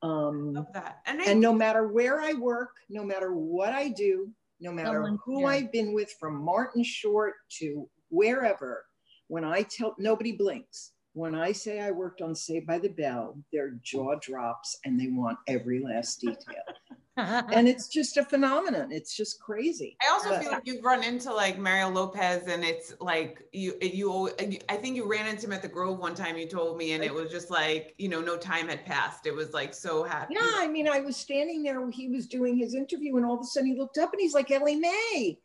um, 0.03 0.53
love 0.53 0.67
that. 0.73 0.99
And, 1.07 1.19
I, 1.21 1.25
and 1.25 1.41
no 1.41 1.53
matter 1.53 1.87
where 1.87 2.21
i 2.21 2.33
work 2.33 2.71
no 2.89 3.03
matter 3.03 3.33
what 3.33 3.73
i 3.73 3.89
do 3.89 4.29
no 4.59 4.71
matter 4.71 5.03
Someone- 5.03 5.19
who 5.25 5.41
yeah. 5.41 5.47
i've 5.47 5.71
been 5.71 5.93
with 5.93 6.11
from 6.19 6.35
martin 6.43 6.83
short 6.83 7.35
to 7.59 7.89
wherever 8.09 8.85
when 9.27 9.43
i 9.43 9.61
tell 9.63 9.95
nobody 9.97 10.31
blinks 10.31 10.91
when 11.13 11.33
i 11.35 11.51
say 11.51 11.79
i 11.79 11.91
worked 11.91 12.21
on 12.21 12.35
saved 12.35 12.67
by 12.67 12.77
the 12.77 12.89
bell 12.89 13.37
their 13.51 13.71
jaw 13.81 14.15
drops 14.21 14.77
and 14.85 14.99
they 14.99 15.07
want 15.07 15.37
every 15.47 15.79
last 15.79 16.21
detail 16.21 16.63
and 17.17 17.67
it's 17.67 17.87
just 17.87 18.17
a 18.17 18.23
phenomenon. 18.23 18.91
It's 18.91 19.15
just 19.15 19.39
crazy. 19.41 19.97
I 20.01 20.09
also 20.11 20.29
But- 20.29 20.41
feel 20.41 20.51
like 20.51 20.61
you've 20.65 20.83
run 20.83 21.03
into 21.03 21.33
like 21.33 21.57
Mario 21.57 21.89
Lopez, 21.89 22.47
and 22.47 22.63
it's 22.63 22.93
like 22.99 23.41
you, 23.51 23.75
you. 23.81 24.29
I 24.69 24.75
think 24.75 24.95
you 24.95 25.09
ran 25.09 25.27
into 25.27 25.47
him 25.47 25.53
at 25.53 25.61
the 25.61 25.67
Grove 25.67 25.99
one 25.99 26.15
time. 26.15 26.37
You 26.37 26.47
told 26.47 26.77
me, 26.77 26.93
and 26.93 27.03
it 27.03 27.13
was 27.13 27.31
just 27.31 27.49
like 27.49 27.95
you 27.97 28.09
know, 28.09 28.21
no 28.21 28.37
time 28.37 28.67
had 28.67 28.85
passed. 28.85 29.25
It 29.25 29.35
was 29.35 29.53
like 29.53 29.73
so 29.73 30.03
happy. 30.03 30.35
Yeah, 30.35 30.51
I 30.55 30.67
mean, 30.67 30.87
I 30.87 31.01
was 31.01 31.17
standing 31.17 31.63
there 31.63 31.81
when 31.81 31.91
he 31.91 32.07
was 32.07 32.27
doing 32.27 32.57
his 32.57 32.75
interview, 32.75 33.17
and 33.17 33.25
all 33.25 33.35
of 33.35 33.41
a 33.41 33.45
sudden 33.45 33.69
he 33.69 33.77
looked 33.77 33.97
up 33.97 34.13
and 34.13 34.21
he's 34.21 34.33
like 34.33 34.51
Ellie 34.51 34.75
Mae. 34.75 35.39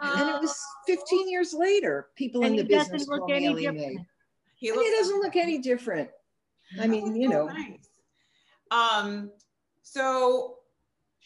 And 0.00 0.28
it 0.28 0.40
was 0.40 0.62
15 0.86 1.28
years 1.28 1.54
later. 1.54 2.08
People 2.16 2.44
in 2.44 2.54
the 2.54 2.62
business 2.62 3.08
look 3.08 3.20
call 3.20 3.28
me 3.28 3.34
any 3.34 3.46
Ellie 3.46 3.70
Mae. 3.70 4.06
He 4.56 4.70
looks 4.72 4.86
he 4.86 4.94
doesn't 4.94 5.20
look 5.20 5.36
any 5.36 5.58
different. 5.58 6.10
I 6.80 6.86
mean, 6.86 7.16
you 7.16 7.30
so 7.30 7.36
know, 7.36 7.46
nice. 7.46 7.88
Um, 8.70 9.30
so 9.82 10.53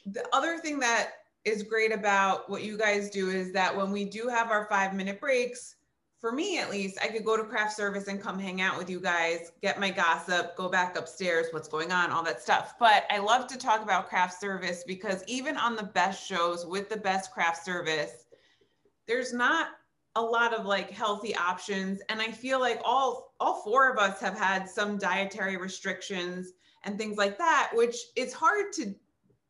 the 0.07 0.27
other 0.33 0.59
thing 0.59 0.79
that 0.81 1.13
is 1.45 1.63
great 1.63 1.93
about 1.93 2.49
what 2.51 2.63
you 2.63 2.77
guys 2.77 3.11
do 3.11 3.31
is 3.31 3.53
that 3.53 3.75
when 3.75 3.91
we 3.91 4.05
do 4.05 4.29
have 4.29 4.51
our 4.51 4.67
five 4.69 4.95
minute 4.95 5.21
breaks, 5.21 5.77
for 6.21 6.33
me 6.33 6.59
at 6.59 6.71
least, 6.71 6.99
I 7.03 7.09
could 7.09 7.25
go 7.25 7.37
to 7.37 7.45
craft 7.45 7.77
service 7.77 8.09
and 8.09 8.21
come 8.21 8.39
hang 8.39 8.61
out 8.61 8.77
with 8.77 8.91
you 8.91 9.01
guys, 9.01 9.53
get 9.63 9.79
my 9.79 9.91
gossip, 9.91 10.57
go 10.57 10.69
back 10.69 10.99
upstairs, 10.99 11.47
what's 11.53 11.69
going 11.69 11.93
on, 11.93 12.11
all 12.11 12.25
that 12.25 12.43
stuff. 12.43 12.75
But 12.79 13.05
I 13.09 13.19
love 13.19 13.47
to 13.49 13.59
talk 13.59 13.83
about 13.83 14.09
craft 14.09 14.41
service 14.41 14.83
because 14.85 15.23
even 15.29 15.57
on 15.57 15.77
the 15.77 15.85
best 15.85 16.27
shows 16.27 16.67
with 16.67 16.89
the 16.89 16.97
best 16.97 17.33
craft 17.33 17.65
service, 17.65 18.27
there's 19.07 19.33
not 19.33 19.69
a 20.17 20.21
lot 20.21 20.53
of 20.53 20.67
like 20.67 20.91
healthy 20.91 21.35
options 21.37 22.01
and 22.09 22.21
i 22.21 22.31
feel 22.31 22.59
like 22.59 22.81
all 22.85 23.35
all 23.39 23.63
four 23.63 23.91
of 23.91 23.99
us 23.99 24.21
have 24.21 24.37
had 24.37 24.69
some 24.69 24.99
dietary 24.99 25.57
restrictions 25.57 26.53
and 26.83 26.99
things 26.99 27.17
like 27.17 27.39
that 27.39 27.71
which 27.75 27.97
it's 28.17 28.33
hard 28.33 28.73
to 28.73 28.95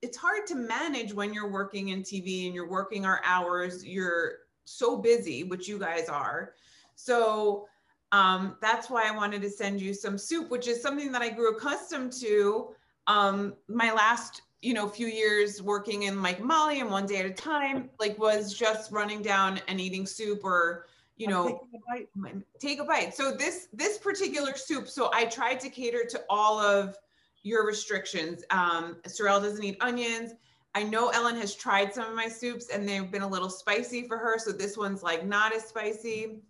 it's 0.02 0.17
hard 0.17 0.47
to 0.47 0.55
manage 0.55 1.12
when 1.12 1.33
you're 1.33 1.50
working 1.50 1.88
in 1.88 2.02
tv 2.02 2.47
and 2.47 2.55
you're 2.55 2.69
working 2.69 3.05
our 3.05 3.21
hours 3.25 3.85
you're 3.85 4.33
so 4.64 4.97
busy 4.97 5.45
which 5.45 5.69
you 5.69 5.78
guys 5.78 6.09
are 6.09 6.55
so 6.95 7.67
um, 8.11 8.57
that's 8.61 8.88
why 8.88 9.07
i 9.07 9.11
wanted 9.11 9.43
to 9.43 9.50
send 9.50 9.81
you 9.81 9.93
some 9.93 10.17
soup 10.17 10.50
which 10.50 10.69
is 10.69 10.81
something 10.81 11.12
that 11.12 11.23
i 11.23 11.28
grew 11.28 11.57
accustomed 11.57 12.12
to 12.12 12.69
um, 13.07 13.55
my 13.69 13.93
last 13.93 14.43
you 14.62 14.75
know 14.75 14.88
few 14.88 15.07
years 15.07 15.62
working 15.62 16.05
in 16.05 16.23
like 16.23 16.40
molly 16.40 16.81
and 16.81 16.90
one 16.90 17.07
day 17.07 17.17
at 17.19 17.26
a 17.26 17.33
time 17.33 17.88
like 18.00 18.19
was 18.19 18.52
just 18.52 18.90
running 18.90 19.23
down 19.23 19.61
and 19.69 19.81
eating 19.81 20.07
soup 20.07 20.45
or 20.45 20.87
you 21.19 21.26
know 21.26 21.45
Taking 21.45 21.69
a 21.75 22.28
bite. 22.28 22.43
take 22.59 22.81
a 22.81 22.85
bite. 22.85 23.14
So 23.14 23.33
this 23.33 23.69
this 23.73 23.99
particular 23.99 24.57
soup, 24.57 24.88
so 24.88 25.11
I 25.12 25.26
tried 25.26 25.61
to 25.61 25.69
cater 25.69 26.05
to 26.11 26.23
all 26.31 26.59
of 26.61 26.97
your 27.42 27.66
restrictions. 27.66 28.45
Um, 28.50 28.97
Sorrel 29.07 29.40
doesn't 29.40 29.62
eat 29.62 29.76
onions. 29.80 30.33
I 30.75 30.83
know 30.85 31.09
Ellen 31.09 31.37
has 31.37 31.54
tried 31.54 31.92
some 31.92 32.09
of 32.09 32.14
my 32.14 32.28
soups 32.28 32.68
and 32.68 32.88
they've 32.88 33.11
been 33.11 33.23
a 33.23 33.28
little 33.28 33.50
spicy 33.50 34.07
for 34.07 34.18
her. 34.18 34.38
So 34.38 34.52
this 34.52 34.76
one's 34.76 35.02
like 35.02 35.26
not 35.26 35.54
as 35.54 35.64
spicy. 35.64 36.40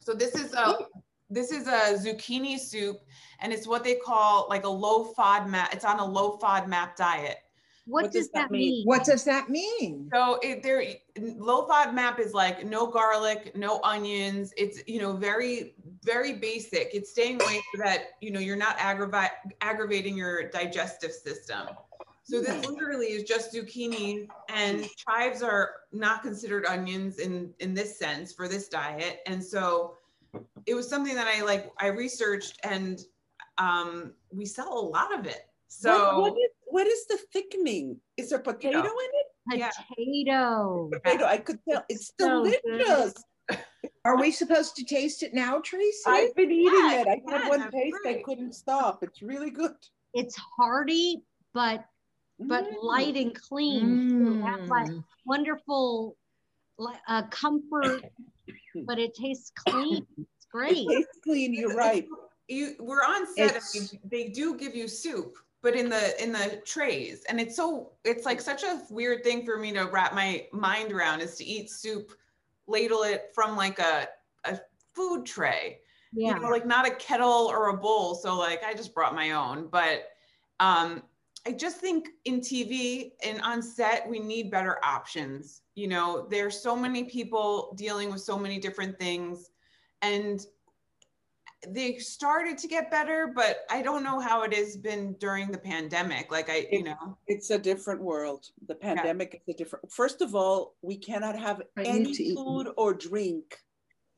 So 0.00 0.12
this 0.12 0.34
is 0.34 0.52
a 0.54 0.76
this 1.30 1.50
is 1.50 1.66
a 1.66 1.96
zucchini 1.98 2.58
soup 2.58 2.98
and 3.40 3.52
it's 3.52 3.66
what 3.66 3.82
they 3.82 3.94
call 3.94 4.46
like 4.50 4.64
a 4.64 4.68
low 4.68 5.12
FODMAP. 5.14 5.72
It's 5.72 5.84
on 5.84 5.98
a 5.98 6.04
low 6.04 6.38
FODMAP 6.38 6.96
diet. 6.96 7.38
What, 7.86 8.04
What 8.04 8.12
does 8.12 8.24
does 8.26 8.32
that 8.32 8.42
that 8.42 8.50
mean? 8.50 8.60
mean? 8.60 8.86
what 8.86 9.04
does 9.04 9.24
that 9.24 9.50
mean? 9.50 10.08
So 10.12 10.38
it, 10.42 10.62
there, 10.62 10.82
low 11.18 11.66
FODMAP 11.68 12.18
is 12.18 12.32
like 12.32 12.64
no 12.64 12.86
garlic, 12.86 13.54
no 13.54 13.80
onions. 13.82 14.54
It's 14.56 14.80
you 14.86 15.00
know 15.00 15.12
very 15.12 15.74
very 16.02 16.32
basic. 16.34 16.90
It's 16.94 17.10
staying 17.10 17.42
away 17.42 17.60
so 17.74 17.82
that 17.82 18.12
you 18.20 18.30
know 18.30 18.40
you're 18.40 18.56
not 18.56 18.78
aggrava- 18.78 19.30
aggravating 19.60 20.16
your 20.16 20.48
digestive 20.48 21.12
system. 21.12 21.68
So 22.22 22.40
this 22.40 22.66
literally 22.66 23.08
is 23.08 23.24
just 23.24 23.52
zucchini 23.52 24.28
and 24.48 24.88
chives 24.96 25.42
are 25.42 25.72
not 25.92 26.22
considered 26.22 26.64
onions 26.64 27.18
in 27.18 27.52
in 27.60 27.74
this 27.74 27.98
sense 27.98 28.32
for 28.32 28.48
this 28.48 28.68
diet. 28.68 29.20
And 29.26 29.44
so 29.44 29.98
it 30.64 30.74
was 30.74 30.88
something 30.88 31.14
that 31.14 31.26
I 31.26 31.42
like 31.42 31.70
I 31.78 31.88
researched 31.88 32.60
and 32.64 33.04
um, 33.58 34.14
we 34.32 34.46
sell 34.46 34.72
a 34.72 34.86
lot 34.86 35.16
of 35.16 35.26
it. 35.26 35.48
So 35.68 36.20
what, 36.20 36.32
what, 36.32 36.32
is, 36.32 36.50
what 36.74 36.88
is 36.88 37.06
the 37.06 37.18
thickening? 37.32 38.00
Is 38.16 38.30
there 38.30 38.40
potato 38.40 38.80
in 38.80 39.12
it? 39.22 39.58
yeah. 39.60 39.70
Potato. 39.88 40.90
Potato. 40.92 41.24
I 41.24 41.36
could 41.38 41.60
tell. 41.68 41.84
It's 41.88 42.10
So 42.18 42.42
good. 42.42 42.56
delicious. 42.66 43.14
Are 44.04 44.18
we 44.20 44.32
supposed 44.32 44.74
to 44.76 44.84
taste 44.84 45.22
it 45.22 45.32
now, 45.34 45.60
Tracy? 45.60 46.02
I've 46.08 46.34
been 46.34 46.50
eating 46.50 46.72
Yeah, 46.74 47.02
it. 47.02 47.06
I 47.06 47.20
yeah, 47.28 47.38
had 47.38 47.48
one 47.48 47.60
that's 47.60 47.72
taste. 47.74 47.96
I 48.06 48.22
couldn't 48.24 48.54
stop. 48.54 49.04
It's 49.04 49.22
really 49.22 49.50
good. 49.50 49.76
It's 50.14 50.36
hearty, 50.56 51.22
but 51.52 51.84
but 52.40 52.64
Mm. 52.64 52.82
light 52.82 53.16
and 53.16 53.32
clean. 53.48 53.86
So 54.10 54.40
that 54.44 54.66
like 54.66 54.90
Mm. 54.90 55.04
wonderful 55.26 56.16
like 56.76 56.98
uh, 57.06 57.22
comfort, 57.30 58.02
but 58.88 58.98
it 58.98 59.14
tastes 59.14 59.52
clean. 59.64 60.04
It's 60.18 60.46
great. 60.50 60.76
It 60.76 60.88
tastes 60.90 61.18
clean. 61.22 61.54
You're 61.54 61.76
right. 61.76 62.04
you 62.48 62.74
we're 62.80 63.04
on 63.14 63.22
set 63.36 63.50
It's- 63.50 63.74
and 63.76 63.86
we- 63.92 64.08
they 64.14 64.24
do 64.40 64.56
give 64.56 64.74
you 64.74 64.88
soup 64.88 65.38
but 65.64 65.74
in 65.74 65.88
the 65.88 66.22
in 66.22 66.30
the 66.30 66.60
trays. 66.66 67.24
And 67.28 67.40
it's 67.40 67.56
so 67.56 67.92
it's 68.04 68.26
like 68.26 68.40
such 68.40 68.62
a 68.62 68.82
weird 68.90 69.24
thing 69.24 69.46
for 69.46 69.58
me 69.58 69.72
to 69.72 69.84
wrap 69.84 70.14
my 70.14 70.46
mind 70.52 70.92
around 70.92 71.22
is 71.22 71.36
to 71.36 71.44
eat 71.44 71.70
soup 71.70 72.12
ladle 72.66 73.02
it 73.02 73.30
from 73.34 73.56
like 73.56 73.78
a 73.78 74.06
a 74.44 74.60
food 74.94 75.24
tray. 75.26 75.78
Yeah. 76.12 76.34
you 76.34 76.40
know 76.40 76.50
like 76.50 76.66
not 76.66 76.86
a 76.86 76.94
kettle 76.94 77.48
or 77.50 77.70
a 77.70 77.76
bowl. 77.76 78.14
So 78.14 78.38
like 78.38 78.62
i 78.62 78.74
just 78.74 78.94
brought 78.94 79.14
my 79.14 79.32
own. 79.32 79.68
But 79.72 80.10
um 80.60 81.02
i 81.46 81.52
just 81.52 81.78
think 81.78 82.08
in 82.26 82.40
tv 82.40 83.12
and 83.24 83.40
on 83.40 83.62
set 83.62 84.06
we 84.06 84.18
need 84.18 84.50
better 84.50 84.78
options. 84.84 85.62
You 85.76 85.88
know 85.88 86.28
there's 86.30 86.60
so 86.60 86.76
many 86.76 87.04
people 87.04 87.74
dealing 87.78 88.12
with 88.12 88.20
so 88.20 88.38
many 88.38 88.58
different 88.58 88.98
things. 88.98 89.50
And 90.02 90.44
they 91.68 91.96
started 91.98 92.56
to 92.58 92.68
get 92.68 92.90
better 92.90 93.32
but 93.34 93.58
i 93.70 93.80
don't 93.82 94.02
know 94.02 94.18
how 94.20 94.42
it 94.42 94.52
has 94.54 94.76
been 94.76 95.14
during 95.18 95.50
the 95.50 95.58
pandemic 95.58 96.30
like 96.30 96.48
i 96.50 96.66
you 96.70 96.82
know 96.82 97.16
It's 97.26 97.50
a 97.50 97.58
different 97.58 98.00
world. 98.02 98.44
The 98.68 98.74
pandemic 98.74 99.30
is 99.46 99.54
a 99.54 99.56
different. 99.58 99.90
First 99.90 100.20
of 100.20 100.34
all, 100.34 100.74
we 100.82 100.96
cannot 100.96 101.38
have 101.38 101.62
I 101.76 101.82
any 101.82 102.12
to 102.14 102.22
eat. 102.22 102.36
food 102.36 102.66
or 102.76 102.94
drink 102.94 103.56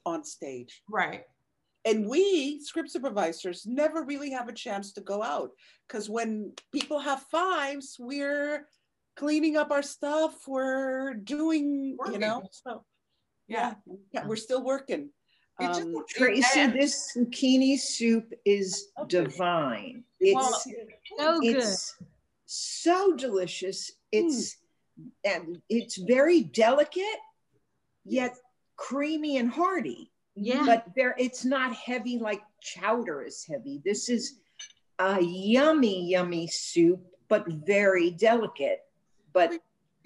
on 0.05 0.25
stage. 0.25 0.83
right 0.89 1.25
and 1.85 2.09
we 2.09 2.61
script 2.61 2.91
supervisors 2.91 3.65
never 3.67 4.03
really 4.05 4.31
have 4.31 4.49
a 4.49 4.53
chance 4.53 4.93
to 4.95 5.01
go 5.01 5.23
out 5.23 5.51
because 5.87 6.11
when 6.11 6.53
people 6.73 6.99
have 6.99 7.23
fives 7.31 7.97
we're 7.99 8.67
cleaning 9.17 9.57
up 9.57 9.71
our 9.71 9.83
stuff 9.83 10.33
we're 10.49 11.15
doing 11.15 11.97
you 12.13 12.19
know 12.19 12.43
so 12.51 12.85
yeah, 13.49 13.75
yeah, 14.13 14.27
we're 14.27 14.35
still 14.49 14.63
working 14.65 15.03
It 15.03 15.07
just- 15.07 15.26
Um, 15.59 16.05
Tracy, 16.09 16.67
this 16.67 17.13
zucchini 17.17 17.79
soup 17.79 18.33
is 18.45 18.89
Okay. 18.99 19.09
divine. 19.09 20.05
Well, 20.35 20.53
So 20.53 21.41
good. 21.41 21.57
it's 21.57 21.97
so 22.45 23.17
delicious. 23.17 23.93
It's 24.13 24.57
and 25.25 25.61
it's 25.69 25.97
very 25.97 26.43
delicate, 26.43 27.21
yet 28.05 28.37
creamy 28.77 29.37
and 29.39 29.51
hearty. 29.51 30.11
Yeah. 30.35 30.65
But 30.67 30.87
there, 30.95 31.15
it's 31.19 31.45
not 31.45 31.73
heavy 31.75 32.19
like 32.19 32.43
chowder 32.61 33.23
is 33.23 33.45
heavy. 33.45 33.81
This 33.85 34.09
is 34.09 34.39
a 34.99 35.21
yummy, 35.23 36.11
yummy 36.11 36.47
soup, 36.49 37.01
but 37.29 37.47
very 37.49 38.11
delicate. 38.11 38.81
But 39.33 39.53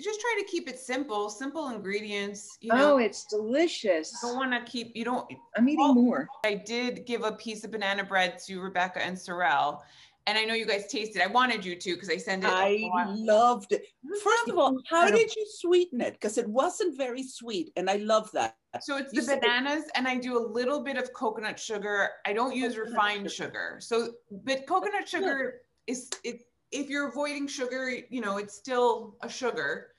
you 0.00 0.10
just 0.10 0.20
try 0.20 0.34
to 0.38 0.46
keep 0.46 0.68
it 0.68 0.78
simple 0.78 1.28
simple 1.28 1.68
ingredients 1.68 2.56
you 2.60 2.70
oh, 2.72 2.76
know 2.76 2.98
it's 2.98 3.24
delicious. 3.26 4.12
you 4.22 4.28
don't 4.28 4.36
want 4.36 4.52
to 4.52 4.70
keep 4.70 4.96
you 4.96 5.04
don't 5.04 5.30
I'm 5.56 5.68
eating 5.68 5.80
Well, 5.80 5.94
more. 5.94 6.28
I 6.44 6.54
did 6.54 7.04
give 7.06 7.22
a 7.22 7.32
piece 7.32 7.64
of 7.64 7.70
banana 7.70 8.04
bread 8.04 8.38
to 8.46 8.60
Rebecca 8.60 9.04
and 9.04 9.18
Sorrel. 9.18 9.82
And 10.26 10.38
I 10.38 10.44
know 10.44 10.54
you 10.54 10.66
guys 10.66 10.86
tasted. 10.86 11.22
I 11.22 11.26
wanted 11.26 11.64
you 11.64 11.74
to 11.74 11.94
because 11.94 12.10
I 12.10 12.16
sent 12.16 12.44
it. 12.44 12.50
i 12.50 12.88
loved 13.08 13.72
it 13.72 13.86
first 14.22 14.48
of 14.48 14.58
all 14.58 14.76
how 14.88 15.10
did 15.10 15.34
you 15.34 15.46
sweeten 15.48 16.00
it 16.00 16.12
because 16.14 16.38
it 16.38 16.48
wasn't 16.48 16.96
very 16.96 17.22
sweet 17.22 17.72
and 17.76 17.90
i 17.90 17.96
love 17.96 18.30
that 18.32 18.56
so 18.80 18.96
it's 18.96 19.12
you 19.12 19.20
the 19.20 19.26
said- 19.26 19.40
bananas, 19.40 19.84
and 19.96 20.06
I 20.06 20.16
do 20.16 20.38
a 20.38 20.44
little 20.46 20.80
bit 20.84 20.96
of 20.96 21.12
coconut 21.12 21.58
sugar. 21.58 22.10
I 22.24 22.32
don't 22.32 22.54
use 22.54 22.74
Coconut 22.76 22.92
refined 22.92 23.30
sugar. 23.30 23.78
So, 23.80 24.12
but 24.44 24.66
coconut 24.66 25.08
sugar 25.08 25.62
is 25.86 26.08
it. 26.22 26.42
If 26.70 26.88
you're 26.88 27.08
avoiding 27.08 27.48
sugar, 27.48 27.90
you 28.10 28.20
know 28.20 28.36
it's 28.36 28.54
still 28.54 29.16
a 29.22 29.28
sugar, 29.28 29.89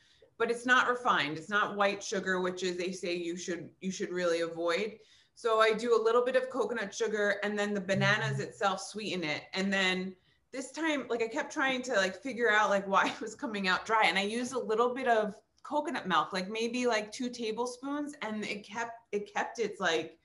but 0.41 0.49
it's 0.49 0.65
not 0.65 0.89
refined. 0.89 1.37
It's 1.37 1.49
not 1.49 1.75
white 1.75 2.01
sugar, 2.01 2.41
which 2.41 2.63
is 2.63 2.75
they 2.75 2.91
say 2.91 3.13
you 3.15 3.37
should 3.37 3.69
you 3.79 3.91
should 3.91 4.09
really 4.09 4.41
avoid. 4.41 4.93
So 5.35 5.59
I 5.59 5.71
do 5.71 5.95
a 5.95 6.01
little 6.01 6.25
bit 6.25 6.35
of 6.35 6.49
coconut 6.49 6.95
sugar 6.95 7.35
and 7.43 7.57
then 7.57 7.75
the 7.75 7.79
bananas 7.79 8.39
itself 8.39 8.81
sweeten 8.81 9.23
it. 9.23 9.43
And 9.53 9.71
then 9.71 10.15
this 10.51 10.71
time, 10.71 11.05
like 11.11 11.21
I 11.21 11.27
kept 11.27 11.53
trying 11.53 11.83
to 11.83 11.93
like 11.93 12.23
figure 12.23 12.49
out 12.49 12.71
like 12.71 12.87
why 12.87 13.05
it 13.15 13.21
was 13.21 13.35
coming 13.35 13.67
out 13.67 13.85
dry. 13.85 14.05
And 14.05 14.17
I 14.17 14.23
used 14.23 14.53
a 14.53 14.59
little 14.59 14.95
bit 14.95 15.07
of 15.07 15.35
coconut 15.61 16.07
milk, 16.07 16.33
like 16.33 16.49
maybe 16.49 16.87
like 16.87 17.11
two 17.11 17.29
tablespoons, 17.29 18.15
and 18.23 18.43
it 18.43 18.65
kept 18.67 18.93
it 19.11 19.31
kept 19.31 19.59
its 19.59 19.79
like 19.79 20.17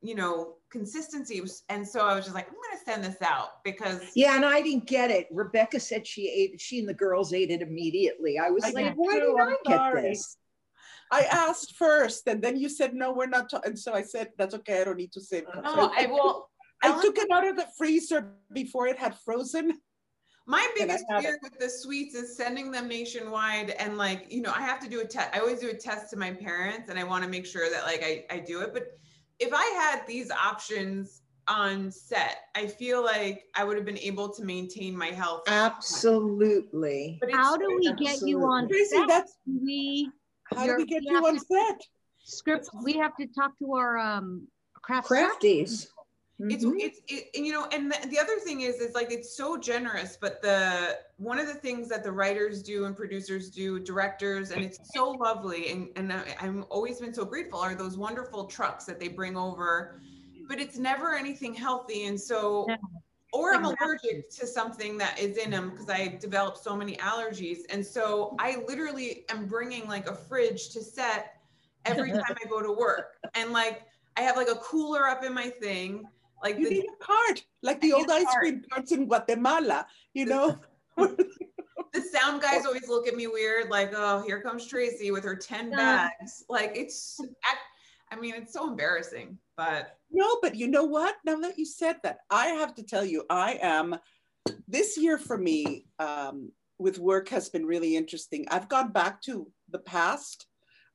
you 0.00 0.14
know, 0.14 0.54
consistency. 0.70 1.42
And 1.68 1.86
so 1.86 2.00
I 2.00 2.14
was 2.14 2.24
just 2.24 2.34
like, 2.34 2.46
I'm 2.48 2.54
gonna 2.54 2.84
send 2.84 3.04
this 3.04 3.20
out 3.22 3.64
because 3.64 4.00
Yeah, 4.14 4.36
and 4.36 4.44
I 4.44 4.60
didn't 4.60 4.86
get 4.86 5.10
it. 5.10 5.26
Rebecca 5.30 5.80
said 5.80 6.06
she 6.06 6.28
ate, 6.28 6.60
she 6.60 6.78
and 6.78 6.88
the 6.88 6.94
girls 6.94 7.32
ate 7.32 7.50
it 7.50 7.62
immediately. 7.62 8.38
I 8.38 8.50
was 8.50 8.64
I 8.64 8.70
like, 8.70 8.94
why 8.96 9.18
did 9.18 9.34
I'm 9.40 9.56
get 9.66 9.76
sorry. 9.76 10.02
this? 10.02 10.36
I 11.10 11.22
asked 11.22 11.76
first, 11.76 12.26
and 12.28 12.42
then 12.42 12.56
you 12.58 12.68
said 12.68 12.94
no, 12.94 13.12
we're 13.12 13.26
not. 13.26 13.50
And 13.64 13.78
so 13.78 13.94
I 13.94 14.02
said, 14.02 14.28
that's 14.36 14.54
okay. 14.56 14.82
I 14.82 14.84
don't 14.84 14.98
need 14.98 15.12
to 15.12 15.20
say. 15.20 15.38
it." 15.38 15.46
no, 15.54 15.62
So 15.74 15.90
I 15.96 16.06
will. 16.06 16.48
I 16.82 16.88
Ellen- 16.88 17.02
took 17.02 17.18
it 17.18 17.30
out 17.32 17.46
of 17.46 17.56
the 17.56 17.66
freezer 17.76 18.34
before 18.52 18.86
it 18.86 18.98
had 18.98 19.16
frozen. 19.24 19.80
My 20.46 20.66
biggest 20.76 21.04
have 21.10 21.24
it. 21.24 21.26
fear 21.26 21.38
with 21.42 21.58
the 21.58 21.68
sweets 21.68 22.14
is 22.14 22.36
sending 22.36 22.70
them 22.70 22.88
nationwide 22.88 23.70
and 23.70 23.98
like, 23.98 24.32
you 24.32 24.40
know, 24.40 24.52
I 24.54 24.62
have 24.62 24.80
to 24.80 24.88
do 24.88 25.00
a 25.00 25.04
test. 25.04 25.28
I 25.34 25.40
always 25.40 25.60
do 25.60 25.68
a 25.68 25.74
test 25.74 26.08
to 26.10 26.16
my 26.16 26.32
parents 26.32 26.88
and 26.88 26.98
I 26.98 27.04
want 27.04 27.22
to 27.24 27.28
make 27.28 27.44
sure 27.44 27.68
that 27.68 27.84
like 27.84 28.02
I, 28.02 28.24
I 28.34 28.38
do 28.38 28.60
it. 28.62 28.72
But 28.72 28.84
if 29.38 29.52
I 29.52 29.64
had 29.64 30.06
these 30.06 30.30
options 30.30 31.22
on 31.46 31.90
set, 31.90 32.36
I 32.54 32.66
feel 32.66 33.02
like 33.02 33.44
I 33.54 33.64
would 33.64 33.76
have 33.76 33.86
been 33.86 33.98
able 33.98 34.28
to 34.34 34.44
maintain 34.44 34.96
my 34.96 35.06
health. 35.06 35.42
Absolutely. 35.48 37.18
But 37.20 37.32
How 37.32 37.56
do 37.56 37.66
we 37.78 37.92
get 37.94 38.20
you 38.22 38.42
on 38.44 38.68
Tracy, 38.68 38.96
set? 38.96 39.08
that's 39.08 39.36
We 39.46 40.10
how 40.54 40.66
do 40.66 40.76
we 40.76 40.84
get 40.86 41.02
you 41.04 41.12
you 41.12 41.26
on 41.26 41.34
to- 41.34 41.40
set? 41.40 41.80
script, 42.24 42.68
we 42.82 42.94
have 42.94 43.16
to 43.16 43.26
talk 43.28 43.52
to 43.60 43.74
our 43.74 43.98
um 43.98 44.46
craft. 44.82 45.08
Crafties. 45.08 45.62
it's 45.72 45.86
Mhm. 46.40 46.78
it's 46.80 47.00
it, 47.08 47.28
and, 47.34 47.44
you 47.44 47.52
know 47.52 47.66
and 47.72 47.90
the, 47.90 48.08
the 48.08 48.18
other 48.18 48.38
thing 48.38 48.60
is 48.60 48.76
is 48.76 48.94
like 48.94 49.10
it's 49.10 49.36
so 49.36 49.56
generous 49.58 50.16
but 50.20 50.40
the 50.40 50.98
one 51.16 51.38
of 51.38 51.46
the 51.48 51.54
things 51.54 51.88
that 51.88 52.04
the 52.04 52.12
writers 52.12 52.62
do 52.62 52.84
and 52.84 52.96
producers 52.96 53.50
do 53.50 53.80
directors 53.80 54.52
and 54.52 54.62
it's 54.62 54.78
so 54.92 55.10
lovely 55.10 55.70
and 55.70 55.88
and 55.96 56.12
I, 56.12 56.36
i'm 56.40 56.64
always 56.70 57.00
been 57.00 57.12
so 57.12 57.24
grateful 57.24 57.58
are 57.58 57.74
those 57.74 57.98
wonderful 57.98 58.46
trucks 58.46 58.84
that 58.84 59.00
they 59.00 59.08
bring 59.08 59.36
over 59.36 60.00
but 60.48 60.60
it's 60.60 60.78
never 60.78 61.14
anything 61.16 61.54
healthy 61.54 62.06
and 62.06 62.20
so 62.20 62.78
or 63.32 63.52
i'm 63.54 63.64
Exactly. 63.64 63.86
allergic 63.86 64.30
to 64.30 64.46
something 64.46 64.96
that 64.98 65.18
is 65.18 65.38
in 65.38 65.50
them 65.50 65.70
because 65.70 65.90
i 65.90 66.06
developed 66.20 66.58
so 66.58 66.76
many 66.76 66.96
allergies 66.98 67.58
and 67.70 67.84
so 67.84 68.36
i 68.38 68.62
literally 68.68 69.24
am 69.28 69.46
bringing 69.46 69.88
like 69.88 70.08
a 70.08 70.14
fridge 70.14 70.70
to 70.70 70.82
set 70.82 71.40
every 71.84 72.12
time 72.26 72.36
i 72.44 72.48
go 72.48 72.62
to 72.62 72.72
work 72.72 73.26
and 73.34 73.52
like 73.52 73.86
i 74.16 74.20
have 74.22 74.36
like 74.36 74.48
a 74.48 74.56
cooler 74.56 75.06
up 75.08 75.24
in 75.24 75.34
my 75.34 75.48
thing 75.50 76.08
like 76.42 76.58
You 76.58 76.68
the, 76.68 76.74
need 76.74 76.84
a 76.84 77.04
cart, 77.04 77.44
like 77.62 77.80
the 77.80 77.92
I 77.92 77.96
old 77.96 78.10
ice 78.10 78.34
cream 78.38 78.62
carts 78.70 78.92
in 78.92 79.06
Guatemala. 79.06 79.86
You 80.14 80.26
know, 80.26 80.58
the 80.96 82.02
sound 82.12 82.42
guys 82.42 82.66
always 82.66 82.88
look 82.88 83.06
at 83.06 83.14
me 83.14 83.26
weird, 83.26 83.70
like, 83.70 83.92
oh, 83.94 84.22
here 84.26 84.40
comes 84.40 84.66
Tracy 84.66 85.10
with 85.10 85.24
her 85.24 85.36
10 85.36 85.70
bags. 85.70 86.44
Like, 86.48 86.72
it's, 86.74 87.20
I 88.10 88.16
mean, 88.16 88.34
it's 88.34 88.52
so 88.52 88.68
embarrassing, 88.68 89.38
but 89.56 89.96
No, 90.10 90.38
but 90.42 90.54
you 90.54 90.68
know 90.68 90.84
what? 90.84 91.16
Now 91.24 91.36
that 91.36 91.58
you 91.58 91.64
said 91.64 91.96
that, 92.02 92.18
I 92.30 92.46
have 92.48 92.74
to 92.76 92.82
tell 92.82 93.04
you, 93.04 93.24
I 93.30 93.58
am 93.62 93.98
this 94.66 94.96
year 94.96 95.18
for 95.18 95.36
me 95.36 95.86
um, 95.98 96.52
with 96.78 96.98
work 96.98 97.28
has 97.28 97.48
been 97.48 97.66
really 97.66 97.96
interesting. 97.96 98.46
I've 98.50 98.68
gone 98.68 98.92
back 98.92 99.22
to 99.22 99.50
the 99.70 99.78
past. 99.78 100.46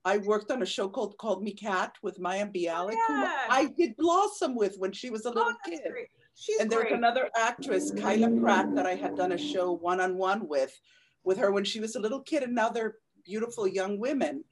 I 0.06 0.18
worked 0.18 0.52
on 0.52 0.62
a 0.62 0.66
show 0.66 0.89
called 0.89 1.18
Call 1.18 1.39
Me 1.39 1.54
Kat 1.54 1.96
with 2.02 2.20
Mayim 2.20 2.54
Bialik, 2.54 2.96
who 3.08 3.22
yeah. 3.22 3.46
I 3.50 3.74
did 3.78 3.96
Blossom 3.98 4.56
with 4.56 4.78
when 4.78 4.92
she 4.92 5.10
was 5.10 5.26
a 5.26 5.30
little 5.30 5.52
oh, 5.52 5.56
that's 5.66 5.82
kid. 5.82 5.92
great. 5.92 6.08
She's 6.36 6.60
and 6.60 6.70
there's 6.70 6.84
great. 6.84 6.94
another 6.94 7.30
actress, 7.38 7.92
Kyla 7.92 8.30
Pratt, 8.42 8.76
that 8.76 8.86
I 8.86 8.96
had 8.96 9.16
done 9.16 9.32
a 9.32 9.38
show 9.38 9.72
one 9.72 10.02
on 10.02 10.18
one 10.18 10.48
with, 10.48 10.78
with 11.24 11.38
her 11.38 11.52
when 11.52 11.63
she 11.63 11.80
was 11.80 11.96
a 11.96 12.00
little 12.00 12.22
kid, 12.22 12.44
and 12.44 12.56
now 12.56 12.70
they're 12.70 12.96
beautiful 13.24 13.68
young 13.68 14.00
women. 14.00 14.44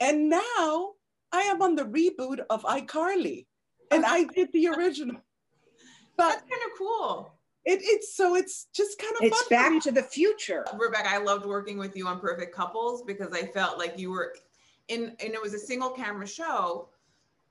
And 0.00 0.28
now 0.28 0.92
I 1.32 1.42
am 1.42 1.62
on 1.62 1.74
the 1.74 1.84
reboot 1.84 2.40
of 2.50 2.62
iCarly, 2.64 3.46
and 3.90 4.04
I 4.04 4.24
did 4.24 4.52
the 4.52 4.68
original. 4.68 5.16
But 6.16 6.30
That's 6.30 6.40
kind 6.42 6.62
of 6.66 6.78
cool. 6.78 7.32
it, 7.64 7.78
it's 7.82 8.16
so 8.16 8.34
it's 8.34 8.66
just 8.74 8.98
kind 8.98 9.12
of 9.12 9.22
It's 9.22 9.40
fun 9.42 9.48
back 9.48 9.82
to 9.84 9.92
the 9.92 10.02
future. 10.02 10.66
Rebecca, 10.76 11.08
I 11.08 11.18
loved 11.18 11.46
working 11.46 11.78
with 11.78 11.96
you 11.96 12.08
on 12.08 12.18
Perfect 12.20 12.54
Couples 12.54 13.04
because 13.06 13.32
I 13.32 13.46
felt 13.46 13.78
like 13.78 13.98
you 13.98 14.10
were 14.10 14.34
in, 14.88 15.14
and 15.20 15.34
it 15.34 15.40
was 15.40 15.54
a 15.54 15.58
single 15.58 15.90
camera 15.90 16.26
show, 16.26 16.88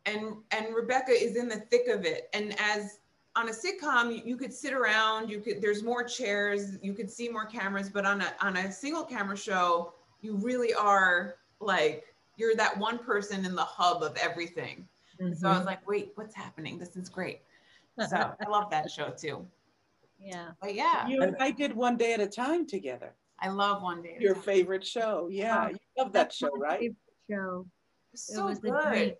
and 0.05 0.35
and 0.51 0.75
Rebecca 0.75 1.11
is 1.11 1.35
in 1.35 1.47
the 1.47 1.57
thick 1.57 1.87
of 1.87 2.05
it. 2.05 2.29
And 2.33 2.55
as 2.59 2.99
on 3.35 3.49
a 3.49 3.51
sitcom, 3.51 4.15
you, 4.15 4.21
you 4.25 4.37
could 4.37 4.53
sit 4.53 4.73
around, 4.73 5.29
you 5.29 5.39
could 5.39 5.61
there's 5.61 5.83
more 5.83 6.03
chairs, 6.03 6.77
you 6.81 6.93
could 6.93 7.09
see 7.09 7.29
more 7.29 7.45
cameras, 7.45 7.89
but 7.89 8.05
on 8.05 8.21
a 8.21 8.33
on 8.41 8.57
a 8.57 8.71
single 8.71 9.03
camera 9.03 9.37
show, 9.37 9.93
you 10.21 10.35
really 10.35 10.73
are 10.73 11.35
like 11.59 12.05
you're 12.35 12.55
that 12.55 12.77
one 12.77 12.99
person 12.99 13.45
in 13.45 13.55
the 13.55 13.63
hub 13.63 14.03
of 14.03 14.15
everything. 14.17 14.87
So 15.35 15.47
I 15.49 15.57
was 15.57 15.65
like, 15.65 15.87
wait, 15.87 16.11
what's 16.13 16.35
happening? 16.35 16.77
This 16.77 16.95
is 16.95 17.09
great. 17.09 17.39
So 18.09 18.15
I 18.15 18.47
love 18.47 18.69
that 18.69 18.91
show 18.91 19.09
too. 19.09 19.43
Yeah. 20.19 20.49
But 20.61 20.75
yeah, 20.75 21.07
You 21.07 21.23
and 21.23 21.35
I 21.39 21.49
did 21.49 21.75
one 21.75 21.97
day 21.97 22.13
at 22.13 22.19
a 22.19 22.27
time 22.27 22.67
together. 22.67 23.11
I 23.39 23.49
love 23.49 23.81
one 23.81 24.03
day. 24.03 24.13
at 24.17 24.21
Your 24.21 24.35
Time. 24.35 24.43
favorite 24.43 24.85
show, 24.85 25.27
yeah, 25.31 25.69
you 25.69 25.77
love 25.97 26.13
that 26.13 26.31
show, 26.31 26.51
my 26.57 26.67
right? 26.67 26.95
Favorite 27.27 27.43
Show. 27.45 27.65
It 28.13 28.19
So 28.19 28.45
was 28.45 28.57
a 28.59 28.61
good. 28.61 28.89
dream. 28.89 29.13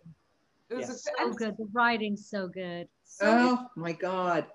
It 0.70 0.76
was 0.76 0.90
Yes. 0.90 1.08
a, 1.08 1.12
So 1.18 1.34
good. 1.34 1.58
The 1.58 1.66
writing's 1.72 2.30
so 2.30 2.48
good. 2.48 2.88
so 3.04 3.26
good. 3.26 3.58
Oh 3.60 3.68
my 3.76 3.94
God. 3.94 4.48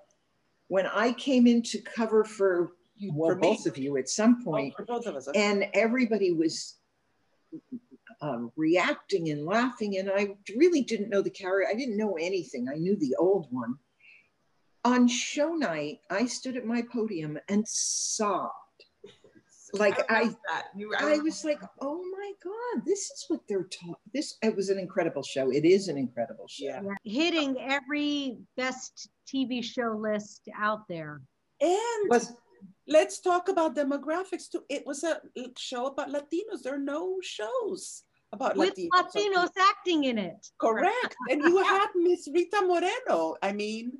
When 0.68 0.86
I 0.86 1.12
came 1.12 1.46
in 1.46 1.62
to 1.64 1.80
cover 1.80 2.24
for, 2.24 2.72
well, 3.10 3.30
For 3.30 3.36
me. 3.36 3.48
both 3.48 3.66
of 3.66 3.76
you 3.76 3.96
at 3.98 4.08
some 4.08 4.38
Oh, 4.40 4.44
point, 4.44 4.74
for 4.74 4.84
both 4.84 5.06
of 5.06 5.16
us. 5.16 5.28
and 5.34 5.66
everybody 5.74 6.32
was 6.32 6.78
um, 8.20 8.52
reacting 8.56 9.30
and 9.30 9.44
laughing, 9.44 9.98
and 9.98 10.10
I 10.10 10.36
really 10.56 10.82
didn't 10.82 11.10
know 11.10 11.20
the 11.22 11.30
character. 11.30 11.68
I 11.70 11.74
didn't 11.74 11.96
know 11.96 12.14
anything. 12.14 12.68
I 12.68 12.74
knew 12.76 12.96
the 12.96 13.14
old 13.18 13.48
one. 13.50 13.74
On 14.84 15.06
show 15.06 15.52
night, 15.54 16.00
I 16.10 16.26
stood 16.26 16.56
at 16.56 16.64
my 16.64 16.82
podium 16.82 17.38
and 17.48 17.66
sobbed. 17.68 18.52
Like, 19.72 20.10
I- 20.10 20.24
love 20.24 20.36
that. 20.48 20.66
You, 20.76 20.94
I 20.98 21.18
was 21.18 21.44
like, 21.44 21.60
"Oh 21.80 22.02
my 22.12 22.32
God, 22.42 22.84
this 22.84 23.10
is 23.10 23.24
what 23.28 23.40
they're 23.48 23.64
talking." 23.64 23.94
This 24.12 24.36
it 24.42 24.54
was 24.54 24.68
an 24.68 24.78
incredible 24.78 25.22
show. 25.22 25.50
It 25.50 25.64
is 25.64 25.88
an 25.88 25.96
incredible 25.96 26.46
show. 26.48 26.66
Yeah. 26.66 26.82
Hitting 27.04 27.56
every 27.58 28.38
best 28.56 29.08
TV 29.26 29.62
show 29.64 29.96
list 29.98 30.48
out 30.56 30.86
there. 30.88 31.22
And 31.60 32.10
Was 32.10 32.32
let's 32.86 33.20
talk 33.20 33.48
about 33.48 33.76
demographics 33.76 34.50
too. 34.50 34.64
It 34.68 34.86
was 34.86 35.04
a 35.04 35.20
show 35.56 35.86
about 35.86 36.08
Latinos. 36.08 36.62
There 36.62 36.74
are 36.74 36.78
no 36.78 37.18
shows 37.22 38.04
about 38.32 38.56
With 38.56 38.74
Latinos. 38.76 38.88
Latinos 38.94 39.50
acting 39.58 40.04
in 40.04 40.18
it. 40.18 40.46
Correct. 40.58 41.16
And 41.30 41.42
you 41.42 41.62
had 41.62 41.88
Miss 41.94 42.28
Rita 42.32 42.62
Moreno. 42.62 43.36
I 43.42 43.52
mean, 43.52 43.92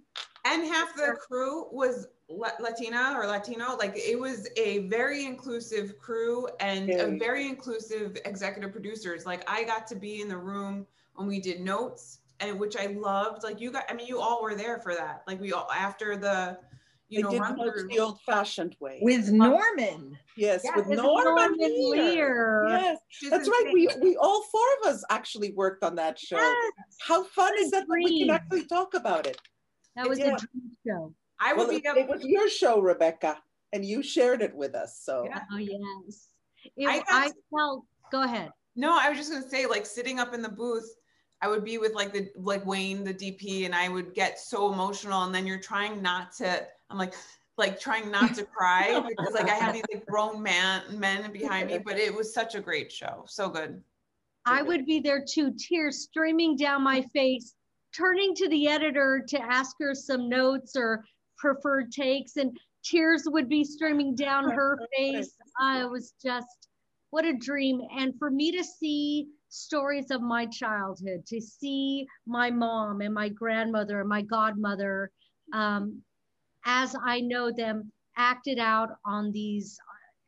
and 0.44 0.64
half 0.64 0.94
the 0.96 1.16
crew 1.26 1.66
was 1.70 2.08
Latina 2.28 3.14
or 3.16 3.26
Latino. 3.26 3.76
Like 3.76 3.92
it 3.96 4.18
was 4.18 4.48
a 4.56 4.88
very 4.88 5.24
inclusive 5.26 5.98
crew 5.98 6.48
and 6.60 6.88
a 6.90 6.96
Very. 6.96 7.18
very 7.18 7.46
inclusive 7.48 8.16
executive 8.24 8.72
producers. 8.72 9.26
Like 9.26 9.48
I 9.50 9.64
got 9.64 9.86
to 9.88 9.94
be 9.96 10.20
in 10.20 10.28
the 10.28 10.36
room 10.38 10.86
when 11.14 11.28
we 11.28 11.40
did 11.40 11.60
notes, 11.60 12.18
and 12.40 12.58
which 12.58 12.76
I 12.76 12.86
loved. 12.86 13.44
Like 13.44 13.60
you 13.60 13.70
got, 13.70 13.84
I 13.88 13.94
mean, 13.94 14.06
you 14.06 14.18
all 14.20 14.42
were 14.42 14.54
there 14.54 14.78
for 14.78 14.94
that. 14.94 15.22
Like 15.26 15.40
we 15.40 15.52
all 15.52 15.68
after 15.70 16.16
the, 16.16 16.58
you 17.08 17.18
they 17.18 17.22
know, 17.22 17.30
did 17.32 17.40
run 17.40 17.56
notes 17.56 17.80
through. 17.82 17.88
the 17.88 17.98
old-fashioned 18.00 18.74
way. 18.80 18.98
with 19.02 19.28
um, 19.28 19.36
Norman. 19.36 20.18
yes, 20.36 20.62
Yeah, 20.64 20.74
with 20.76 20.86
With 20.86 20.96
Norman, 20.98 21.54
Lear. 21.58 21.90
Lear. 21.90 22.66
Yes, 22.68 22.98
which 23.08 23.24
is 23.24 23.30
that's 23.30 23.48
right. 23.48 23.70
We 23.74 23.88
we 24.00 24.16
all 24.16 24.42
four 24.50 24.66
of 24.80 24.88
us 24.94 25.04
actually 25.10 25.52
worked 25.52 25.84
on 25.84 25.94
that 25.96 26.18
show. 26.18 26.36
Yes, 26.38 26.72
How 27.00 27.22
fun 27.24 27.52
is 27.58 27.70
that? 27.72 27.86
that 27.86 27.88
we 27.92 28.20
can 28.20 28.30
actually 28.30 28.64
talk 28.64 28.94
about 28.94 29.26
it. 29.26 29.36
That 29.96 30.08
was 30.08 30.18
Yeah. 30.18 30.34
a 30.34 30.38
dream 30.38 30.76
show. 30.86 31.14
I 31.40 31.52
would 31.52 31.68
Well, 31.68 31.80
be 31.80 31.86
it, 31.86 31.96
it 31.96 32.08
was 32.08 32.24
your 32.24 32.48
show, 32.48 32.80
Rebecca, 32.80 33.42
and 33.72 33.84
you 33.84 34.02
shared 34.02 34.42
it 34.42 34.54
with 34.54 34.74
us. 34.74 35.00
So 35.02 35.24
Yeah. 35.24 35.42
Oh 35.52 35.56
yes. 35.58 36.28
It, 36.76 36.86
I 36.86 37.02
I, 37.08 37.26
got- 37.28 37.34
felt. 37.50 37.84
Go 38.10 38.22
ahead. 38.22 38.50
No, 38.76 38.96
I 38.98 39.08
was 39.08 39.18
just 39.18 39.30
gonna 39.32 39.48
say, 39.48 39.66
like 39.66 39.84
sitting 39.86 40.18
up 40.20 40.34
in 40.34 40.42
the 40.42 40.48
booth, 40.48 40.88
I 41.40 41.48
would 41.48 41.64
be 41.64 41.78
with 41.78 41.94
like 41.94 42.12
the 42.12 42.30
like 42.36 42.64
Wayne, 42.64 43.04
the 43.04 43.12
DP, 43.14 43.64
and 43.66 43.74
I 43.74 43.88
would 43.88 44.14
get 44.14 44.38
so 44.38 44.72
emotional, 44.72 45.22
and 45.24 45.34
then 45.34 45.46
you're 45.46 45.58
trying 45.60 46.00
not 46.00 46.32
to. 46.36 46.66
I'm 46.90 46.98
like, 46.98 47.14
like 47.58 47.80
trying 47.80 48.10
not 48.10 48.34
to 48.36 48.44
cry 48.44 49.00
because 49.08 49.34
like 49.34 49.48
I 49.50 49.54
had 49.54 49.74
these 49.74 49.82
like 49.92 50.06
grown 50.06 50.42
man 50.42 50.82
men 50.98 51.32
behind 51.32 51.68
me, 51.68 51.78
but 51.78 51.98
it 51.98 52.14
was 52.14 52.32
such 52.32 52.54
a 52.54 52.60
great 52.60 52.92
show, 52.92 53.24
so 53.26 53.48
good. 53.48 53.82
I 54.44 54.62
would 54.62 54.86
be 54.86 55.00
there 55.00 55.24
too, 55.24 55.52
tears 55.58 56.00
streaming 56.02 56.56
down 56.56 56.82
my 56.82 57.02
face, 57.12 57.54
turning 57.96 58.34
to 58.34 58.48
the 58.48 58.68
editor 58.68 59.24
to 59.28 59.40
ask 59.40 59.76
her 59.80 59.94
some 59.94 60.28
notes 60.28 60.76
or 60.76 61.04
preferred 61.38 61.92
takes, 61.92 62.36
and 62.36 62.56
tears 62.84 63.24
would 63.26 63.48
be 63.48 63.64
streaming 63.64 64.14
down 64.14 64.50
her 64.50 64.78
face. 64.96 65.34
I 65.60 65.84
was 65.84 66.14
just, 66.24 66.68
what 67.10 67.24
a 67.24 67.34
dream. 67.34 67.80
And 67.96 68.14
for 68.18 68.30
me 68.30 68.52
to 68.52 68.64
see 68.64 69.26
stories 69.48 70.10
of 70.10 70.22
my 70.22 70.46
childhood, 70.46 71.26
to 71.26 71.40
see 71.40 72.06
my 72.26 72.50
mom 72.50 73.00
and 73.00 73.12
my 73.12 73.28
grandmother 73.28 74.00
and 74.00 74.08
my 74.08 74.22
godmother, 74.22 75.10
um, 75.52 76.00
as 76.64 76.96
I 77.04 77.20
know 77.20 77.52
them 77.52 77.92
acted 78.16 78.58
out 78.58 78.90
on 79.04 79.32
these 79.32 79.78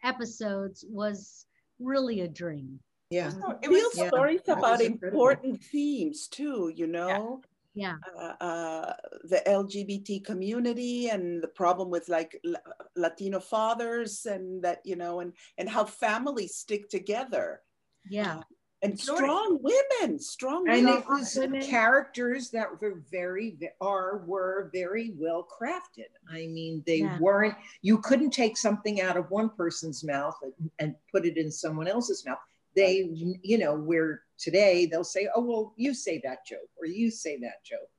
episodes 0.02 0.84
was 0.88 1.46
really 1.78 2.20
a 2.20 2.28
dream. 2.28 2.80
Yeah. 3.10 3.32
Real 3.66 3.90
Yeah, 3.94 4.08
stories 4.08 4.40
about 4.48 4.80
important 4.80 5.62
themes 5.62 6.28
too. 6.28 6.72
You 6.74 6.86
know, 6.86 7.08
Yeah. 7.08 7.48
Uh, 7.82 8.44
uh, 8.44 8.92
the 9.24 9.42
LGBT 9.46 10.24
community 10.24 11.08
and 11.08 11.42
the 11.42 11.48
problem 11.48 11.90
with 11.90 12.08
like 12.08 12.40
La- 12.44 12.58
Latino 12.96 13.40
fathers 13.40 14.26
and 14.26 14.62
that 14.62 14.80
you 14.84 14.96
know 14.96 15.20
and 15.20 15.32
and 15.58 15.68
how 15.68 15.84
families 15.84 16.54
stick 16.56 16.88
together 16.88 17.60
Yeah. 18.08 18.42
and 18.82 19.00
Sure. 19.00 19.16
strong 19.16 19.58
women, 19.62 20.18
strong 20.18 20.68
And 20.68 20.84
women. 20.86 21.00
it 21.02 21.08
was 21.08 21.36
women. 21.36 21.62
characters 21.62 22.50
that 22.50 22.68
were 22.80 23.02
very, 23.10 23.58
are, 23.80 24.18
were 24.26 24.70
very 24.74 25.14
well 25.16 25.46
crafted. 25.48 26.10
I 26.28 26.46
mean, 26.48 26.82
they 26.86 26.98
Yeah. 26.98 27.18
weren't, 27.18 27.56
you 27.80 27.98
couldn't 27.98 28.30
take 28.32 28.56
something 28.58 29.00
out 29.00 29.16
of 29.16 29.30
one 29.30 29.48
person's 29.56 30.04
mouth 30.04 30.36
and, 30.42 30.70
and 30.78 30.94
put 31.10 31.24
it 31.24 31.38
in 31.38 31.50
someone 31.50 31.88
else's 31.88 32.26
mouth. 32.26 32.38
They, 32.76 33.08
you 33.42 33.58
know, 33.58 33.76
where 33.76 34.22
today 34.38 34.86
they'll 34.86 35.04
say, 35.04 35.28
oh, 35.34 35.42
well, 35.42 35.74
you 35.76 35.94
say 35.94 36.20
that 36.24 36.44
joke 36.46 36.68
or 36.78 36.86
you 36.86 37.10
say 37.10 37.38
that 37.38 37.64
joke. 37.64 37.90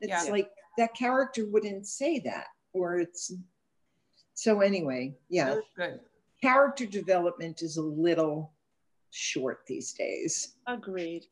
It's 0.00 0.26
Yeah. 0.26 0.32
like 0.32 0.50
that 0.78 0.94
character 0.94 1.46
wouldn't 1.48 1.86
say 1.86 2.18
that 2.20 2.48
or 2.72 2.98
it's, 2.98 3.32
so 4.34 4.60
anyway, 4.60 5.14
yeah, 5.28 5.56
good. 5.76 6.00
character 6.42 6.86
development 6.86 7.62
is 7.62 7.76
a 7.76 7.82
little 7.82 8.52
short 9.10 9.60
these 9.68 9.92
days. 9.92 10.56
Agreed. 10.66 11.26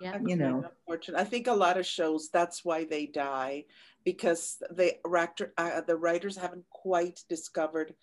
Yeah. 0.00 0.18
You 0.26 0.36
know. 0.36 0.64
Unfortunately, 0.86 1.24
I 1.24 1.28
think 1.28 1.46
a 1.46 1.52
lot 1.54 1.78
of 1.78 1.86
shows 1.86 2.28
that's 2.30 2.64
why 2.64 2.84
they 2.84 3.06
die 3.06 3.64
because 4.04 4.60
the 4.70 4.96
actor, 5.16 5.54
uh, 5.56 5.80
the 5.82 5.96
writers 5.96 6.36
haven't 6.36 6.64
quite 6.70 7.20
discovered 7.28 7.94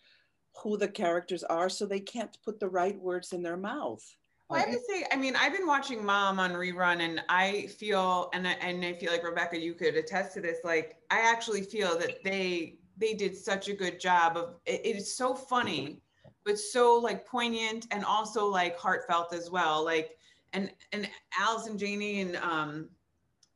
who 0.62 0.78
the 0.78 0.88
characters 0.88 1.44
are, 1.44 1.70
so 1.70 1.86
they 1.86 2.00
can't 2.00 2.38
put 2.44 2.60
the 2.60 2.68
right 2.68 3.00
words 3.00 3.34
in 3.34 3.44
their 3.44 3.58
mouth. 3.58 4.04
Well, 4.50 4.62
I 4.62 4.66
have 4.66 4.74
to 4.74 4.82
say, 4.88 5.06
I 5.12 5.16
mean, 5.16 5.36
I've 5.36 5.54
been 5.54 5.66
watching 5.66 6.06
Mom 6.06 6.40
on 6.40 6.52
rerun, 6.52 7.00
and 7.00 7.24
I 7.30 7.68
feel, 7.68 8.30
and 8.34 8.48
I, 8.48 8.52
and 8.54 8.84
I 8.86 8.94
feel 8.94 9.12
like 9.12 9.24
Rebecca, 9.24 9.60
you 9.60 9.74
could 9.74 9.96
attest 9.96 10.34
to 10.36 10.42
this. 10.42 10.60
Like, 10.64 10.98
I 11.10 11.20
actually 11.20 11.64
feel 11.64 11.98
that 12.00 12.24
they 12.24 12.78
they 12.98 13.16
did 13.16 13.36
such 13.36 13.70
a 13.70 13.74
good 13.74 14.00
job 14.00 14.38
of. 14.38 14.56
It, 14.66 14.82
it 14.84 14.96
is 14.96 15.16
so 15.16 15.34
funny, 15.34 16.02
but 16.46 16.60
so 16.60 16.96
like 16.96 17.26
poignant 17.26 17.88
and 17.92 18.06
also 18.06 18.46
like 18.46 18.78
heartfelt 18.78 19.34
as 19.34 19.50
well. 19.50 19.84
Like, 19.84 20.18
and 20.52 20.72
and 20.92 21.10
Allison 21.40 21.78
Janney 21.78 22.22
and 22.22 22.36
um, 22.38 22.90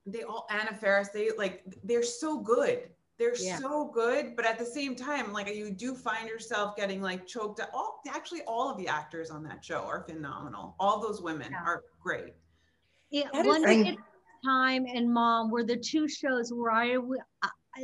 they 0.07 0.23
all 0.23 0.47
Anna 0.49 0.73
Faris, 0.73 1.09
they 1.09 1.29
like 1.37 1.63
they're 1.83 2.01
so 2.01 2.39
good. 2.39 2.89
They're 3.17 3.35
Yeah. 3.35 3.57
so 3.57 3.85
good, 3.85 4.35
but 4.35 4.45
at 4.45 4.59
the 4.59 4.65
same 4.65 4.95
time, 4.95 5.33
like 5.33 5.53
you 5.53 5.71
do 5.71 5.95
find 5.95 6.29
yourself 6.29 6.75
getting 6.75 7.01
like 7.01 7.25
choked 7.25 7.59
up. 7.59 7.69
All 7.73 8.01
actually, 8.07 8.43
all 8.43 8.69
of 8.69 8.77
the 8.77 8.87
actors 8.87 9.31
on 9.31 9.43
that 9.43 9.65
show 9.65 9.81
are 9.85 10.03
phenomenal. 10.03 10.75
All 10.79 10.99
those 10.99 11.21
women 11.21 11.51
Yeah. 11.51 11.63
are 11.63 11.83
great. 11.99 12.35
Yeah, 13.09 13.29
That 13.33 13.45
is 13.45 13.47
one 13.47 13.63
right. 13.63 13.83
Day 13.83 13.89
at 13.91 13.95
a 13.97 14.45
time 14.45 14.85
and 14.85 15.11
Mom 15.11 15.49
were 15.49 15.63
the 15.63 15.77
two 15.77 16.07
shows 16.07 16.53
where 16.53 16.71
I. 16.71 16.97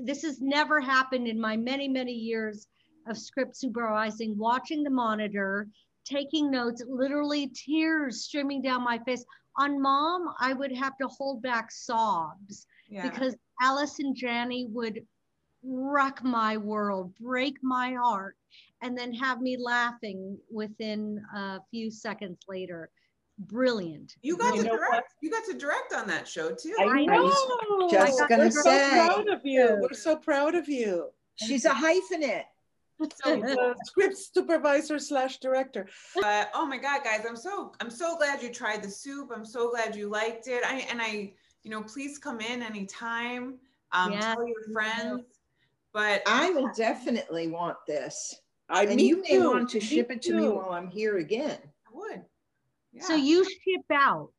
this 0.04 0.24
has 0.24 0.42
never 0.42 0.80
happened 0.80 1.28
in 1.28 1.40
my 1.40 1.56
many 1.58 1.88
many 1.88 2.14
years 2.14 2.68
of 3.08 3.18
script 3.18 3.56
supervising. 3.56 4.38
Watching 4.38 4.84
the 4.84 4.90
monitor, 4.90 5.68
taking 6.06 6.52
notes, 6.52 6.84
literally 6.88 7.48
tears 7.50 8.24
streaming 8.26 8.62
down 8.62 8.84
my 8.84 9.00
face. 9.00 9.26
On 9.58 9.80
Mom, 9.82 10.34
I 10.40 10.54
would 10.54 10.72
have 10.72 10.98
to 10.98 11.08
hold 11.08 11.42
back 11.42 11.72
sobs 11.72 12.66
Yeah. 12.88 13.10
because 13.10 13.36
and 14.00 14.16
Janney 14.16 14.66
would 14.68 15.08
wreck 15.64 16.24
my 16.24 16.58
world, 16.58 17.14
break 17.20 17.58
my 17.64 17.94
heart, 17.94 18.36
and 18.82 18.98
then 18.98 19.14
have 19.14 19.42
me 19.42 19.58
laughing 19.58 20.38
within 20.52 21.24
a 21.36 21.60
few 21.72 21.90
seconds 21.90 22.40
later. 22.48 22.90
Brilliant. 23.40 24.16
you 24.22 24.38
got 24.38 24.56
You 24.56 24.64
to 24.64 24.70
direct. 24.70 24.92
what? 24.92 25.04
You 25.22 25.32
got 25.32 25.44
to 25.46 25.54
direct 25.58 25.92
on 25.94 26.08
that 26.08 26.28
show 26.28 26.52
too. 26.52 26.76
I 26.80 26.84
I 26.84 27.06
know. 27.06 27.16
know. 27.16 27.88
Just 27.90 28.22
I 28.22 28.28
gonna 28.28 28.50
to 28.52 28.56
We're 28.56 28.64
so 28.64 28.90
proud 28.92 29.28
of 29.30 29.42
you. 29.44 29.78
We're 29.82 29.94
so 29.94 30.16
proud 30.16 30.54
of 30.56 30.70
you. 30.70 31.10
She's 31.36 31.66
a 31.66 31.72
hyphenate. 31.72 32.44
So, 33.24 33.44
script 33.84 34.18
supervisor 34.18 35.00
slash 35.00 35.40
director. 35.40 35.88
but 36.16 36.52
oh 36.54 36.66
my 36.66 36.78
god, 36.78 37.04
guys, 37.04 37.26
I'm 37.28 37.36
so 37.36 37.74
I'm 37.82 37.90
so 37.90 38.16
glad 38.18 38.42
you 38.44 38.50
tried 38.54 38.84
the 38.84 38.90
soup. 38.90 39.32
I'm 39.36 39.44
so 39.46 39.72
glad 39.72 39.96
you 39.96 40.10
liked 40.10 40.48
it. 40.48 40.64
I 40.64 40.86
and 40.92 41.02
I, 41.02 41.34
you 41.64 41.72
know, 41.72 41.82
please 41.82 42.18
come 42.20 42.40
in 42.40 42.62
anytime. 42.62 43.56
Um, 43.92 44.12
Yeah. 44.12 44.36
tell 44.36 44.48
your 44.48 44.72
friends. 44.72 45.24
But 45.94 46.24
I 46.26 46.50
will 46.50 46.72
definitely 46.76 47.48
want 47.48 47.78
this. 47.88 48.36
I 48.70 48.86
And 48.86 48.96
me 48.96 49.08
you 49.08 49.22
may 49.22 49.38
too. 49.38 49.52
want 49.52 49.70
to 49.70 49.78
Me 49.78 49.86
ship 49.86 50.10
it 50.10 50.22
to 50.24 50.34
me 50.34 50.48
while 50.48 50.72
I'm 50.72 50.88
here 50.88 51.18
again. 51.18 51.60
I 51.88 51.92
would. 51.94 52.24
Yeah. 52.92 53.04
So 53.04 53.16
you 53.16 53.44
ship 53.44 53.86
out. 53.92 54.34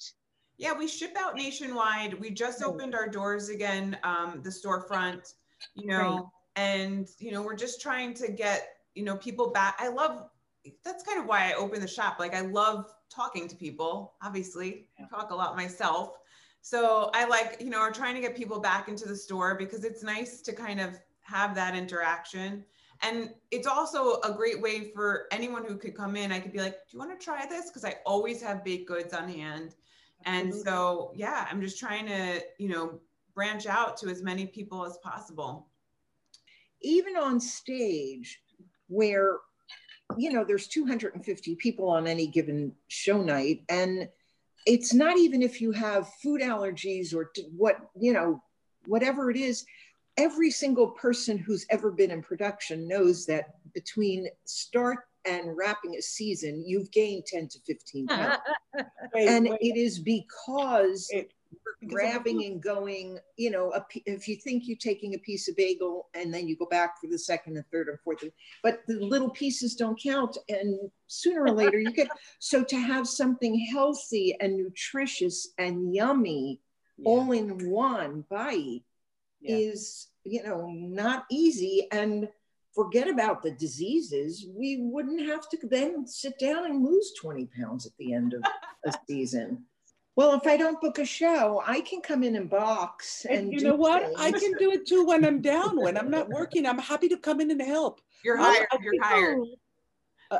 Yeah, 0.56 0.72
we 0.76 0.88
ship 0.88 1.16
out 1.16 1.36
nationwide. 1.36 2.14
We 2.14 2.30
just 2.30 2.62
opened 2.62 2.94
our 2.94 3.08
doors 3.08 3.48
again, 3.48 3.98
um, 4.02 4.40
the 4.42 4.50
storefront, 4.50 5.34
you 5.74 5.86
know, 5.86 6.30
and 6.56 7.08
you 7.18 7.32
know, 7.32 7.42
we're 7.42 7.56
just 7.56 7.80
trying 7.80 8.14
to 8.14 8.30
get, 8.30 8.68
you 8.94 9.04
know, 9.04 9.16
people 9.16 9.50
back. 9.50 9.76
I 9.78 9.88
love 9.88 10.28
that's 10.84 11.02
kind 11.02 11.20
of 11.20 11.26
why 11.26 11.50
I 11.50 11.54
opened 11.54 11.82
the 11.82 11.88
shop. 11.88 12.18
Like 12.18 12.34
I 12.34 12.40
love 12.40 12.86
talking 13.14 13.48
to 13.48 13.56
people, 13.56 14.14
obviously. 14.22 14.88
I 14.98 15.06
talk 15.08 15.30
a 15.30 15.34
lot 15.34 15.56
myself. 15.56 16.16
So 16.62 17.10
I 17.12 17.26
like, 17.26 17.58
you 17.60 17.68
know, 17.68 17.78
are 17.78 17.92
trying 17.92 18.14
to 18.14 18.20
get 18.20 18.34
people 18.34 18.58
back 18.60 18.88
into 18.88 19.06
the 19.06 19.16
store 19.16 19.54
because 19.54 19.84
it's 19.84 20.02
nice 20.02 20.40
to 20.40 20.52
kind 20.52 20.80
of 20.80 20.98
have 21.24 21.54
that 21.54 21.74
interaction. 21.74 22.64
And 23.02 23.30
it's 23.50 23.66
also 23.66 24.20
a 24.20 24.32
great 24.32 24.62
way 24.62 24.90
for 24.94 25.26
anyone 25.30 25.64
who 25.64 25.76
could 25.76 25.94
come 25.96 26.16
in. 26.16 26.32
I 26.32 26.40
could 26.40 26.52
be 26.52 26.60
like, 26.60 26.72
do 26.72 26.78
you 26.92 26.98
want 26.98 27.18
to 27.18 27.22
try 27.22 27.44
this? 27.46 27.68
Because 27.68 27.84
I 27.84 27.96
always 28.06 28.40
have 28.42 28.64
baked 28.64 28.88
goods 28.88 29.12
on 29.12 29.28
hand. 29.28 29.74
And 30.24 30.54
so, 30.54 31.12
yeah, 31.14 31.46
I'm 31.50 31.60
just 31.60 31.78
trying 31.78 32.06
to, 32.06 32.40
you 32.58 32.68
know, 32.68 33.00
branch 33.34 33.66
out 33.66 33.96
to 33.98 34.08
as 34.08 34.22
many 34.22 34.46
people 34.46 34.87
as 34.87 34.96
possible. 34.98 35.68
Even 36.80 37.16
on 37.16 37.40
stage, 37.40 38.40
where, 38.88 39.38
you 40.16 40.32
know, 40.32 40.44
there's 40.44 40.68
250 40.68 41.56
people 41.56 41.88
on 41.88 42.06
any 42.06 42.26
given 42.26 42.72
show 42.88 43.22
night, 43.22 43.62
and 43.68 44.08
it's 44.66 44.94
not 44.94 45.18
even 45.18 45.42
if 45.42 45.60
you 45.60 45.72
have 45.72 46.08
food 46.22 46.40
allergies 46.40 47.14
or 47.14 47.30
what, 47.56 47.76
you 47.98 48.12
know, 48.12 48.42
whatever 48.87 49.30
it 49.30 49.37
is, 49.37 49.66
every 50.16 50.50
single 50.50 50.88
person 50.88 51.37
who's 51.38 51.66
ever 51.70 51.90
been 51.90 52.11
in 52.11 52.22
production 52.22 52.87
knows 52.88 53.27
that 53.27 53.55
between 53.72 54.29
start 54.44 54.98
and 55.27 55.57
wrapping 55.57 55.96
a 55.96 56.03
season, 56.03 56.62
you've 56.66 56.90
gained 56.90 57.24
10 57.27 57.48
to 57.48 57.59
15 57.61 58.07
pounds. 58.09 58.38
Wait, 59.14 59.29
and 59.29 59.48
wait, 59.48 59.59
it 59.61 59.77
is 59.77 59.98
because 59.98 61.09
It- 61.11 61.33
we're 61.64 61.72
because 61.81 61.85
of 61.85 61.88
the 61.88 61.94
grabbing 61.94 62.44
and 62.46 62.61
going 62.62 63.18
you 63.37 63.50
know, 63.50 63.72
a, 63.72 63.85
if 64.07 64.27
you 64.27 64.35
think 64.37 64.66
you're 64.66 64.77
taking 64.77 65.14
a 65.14 65.18
piece 65.18 65.48
of 65.48 65.55
bagel 65.57 66.09
and 66.14 66.35
then 66.35 66.48
you 66.48 66.57
go 66.57 66.66
back 66.66 67.00
for 67.00 67.07
the 67.07 67.18
second 67.18 67.57
and 67.57 67.64
third 67.70 67.88
and 67.88 67.98
fourth 68.00 68.24
but 68.64 68.81
the 68.88 68.94
little 68.94 69.31
pieces 69.31 69.77
don't 69.77 70.00
count 70.03 70.37
and 70.48 70.90
sooner 71.07 71.42
or 71.42 71.53
later 71.53 71.79
you 71.79 71.92
get 71.92 72.09
so 72.40 72.64
to 72.64 72.77
have 72.77 73.07
something 73.07 73.57
healthy 73.72 74.37
and 74.40 74.57
nutritious 74.57 75.50
and 75.59 75.94
yummy 75.94 76.61
Yeah, 76.98 77.11
all 77.11 77.31
in 77.33 77.70
one 77.70 78.24
bite 78.29 78.83
yeah. 79.44 79.57
is 79.57 80.09
you 80.24 80.42
know 80.42 80.66
not 80.72 81.24
easy 81.30 81.87
and 81.92 82.28
forget 82.74 83.09
about 83.09 83.42
the 83.42 83.52
diseases 83.52 84.46
we 84.57 84.78
wouldn't 84.80 85.24
have 85.26 85.48
to 85.48 85.59
then 85.64 86.07
sit 86.07 86.38
down 86.38 86.64
and 86.66 86.85
lose 86.85 87.12
20 87.20 87.48
pounds 87.59 87.87
at 87.87 87.92
the 87.98 88.12
end 88.12 88.35
of 88.35 88.42
a 88.87 88.92
season 89.09 89.64
well 90.16 90.33
if 90.35 90.46
i 90.46 90.57
don't 90.57 90.80
book 90.80 90.98
a 90.98 91.04
show 91.04 91.62
i 91.66 91.80
can 91.83 92.00
come 92.00 92.22
in 92.24 92.35
and 92.37 92.50
box 92.50 93.26
and 93.28 93.38
And 93.38 93.52
you 93.52 93.61
do 93.61 93.68
know 93.68 93.76
what? 93.76 94.02
I 94.18 94.33
can 94.33 94.52
do 94.59 94.72
it 94.72 94.87
too 94.87 95.04
when 95.04 95.24
I'm 95.24 95.40
down. 95.40 95.76
When 95.80 95.96
I'm 95.96 96.11
not 96.11 96.28
working, 96.28 96.66
I'm 96.66 96.78
happy 96.78 97.09
to 97.09 97.16
come 97.16 97.40
in 97.40 97.50
and 97.50 97.61
help. 97.61 98.00
You're 98.24 98.37
hired. 98.37 98.66
I 98.72 98.78
You're 98.83 98.92
think- 98.92 99.04
hired. 99.04 99.38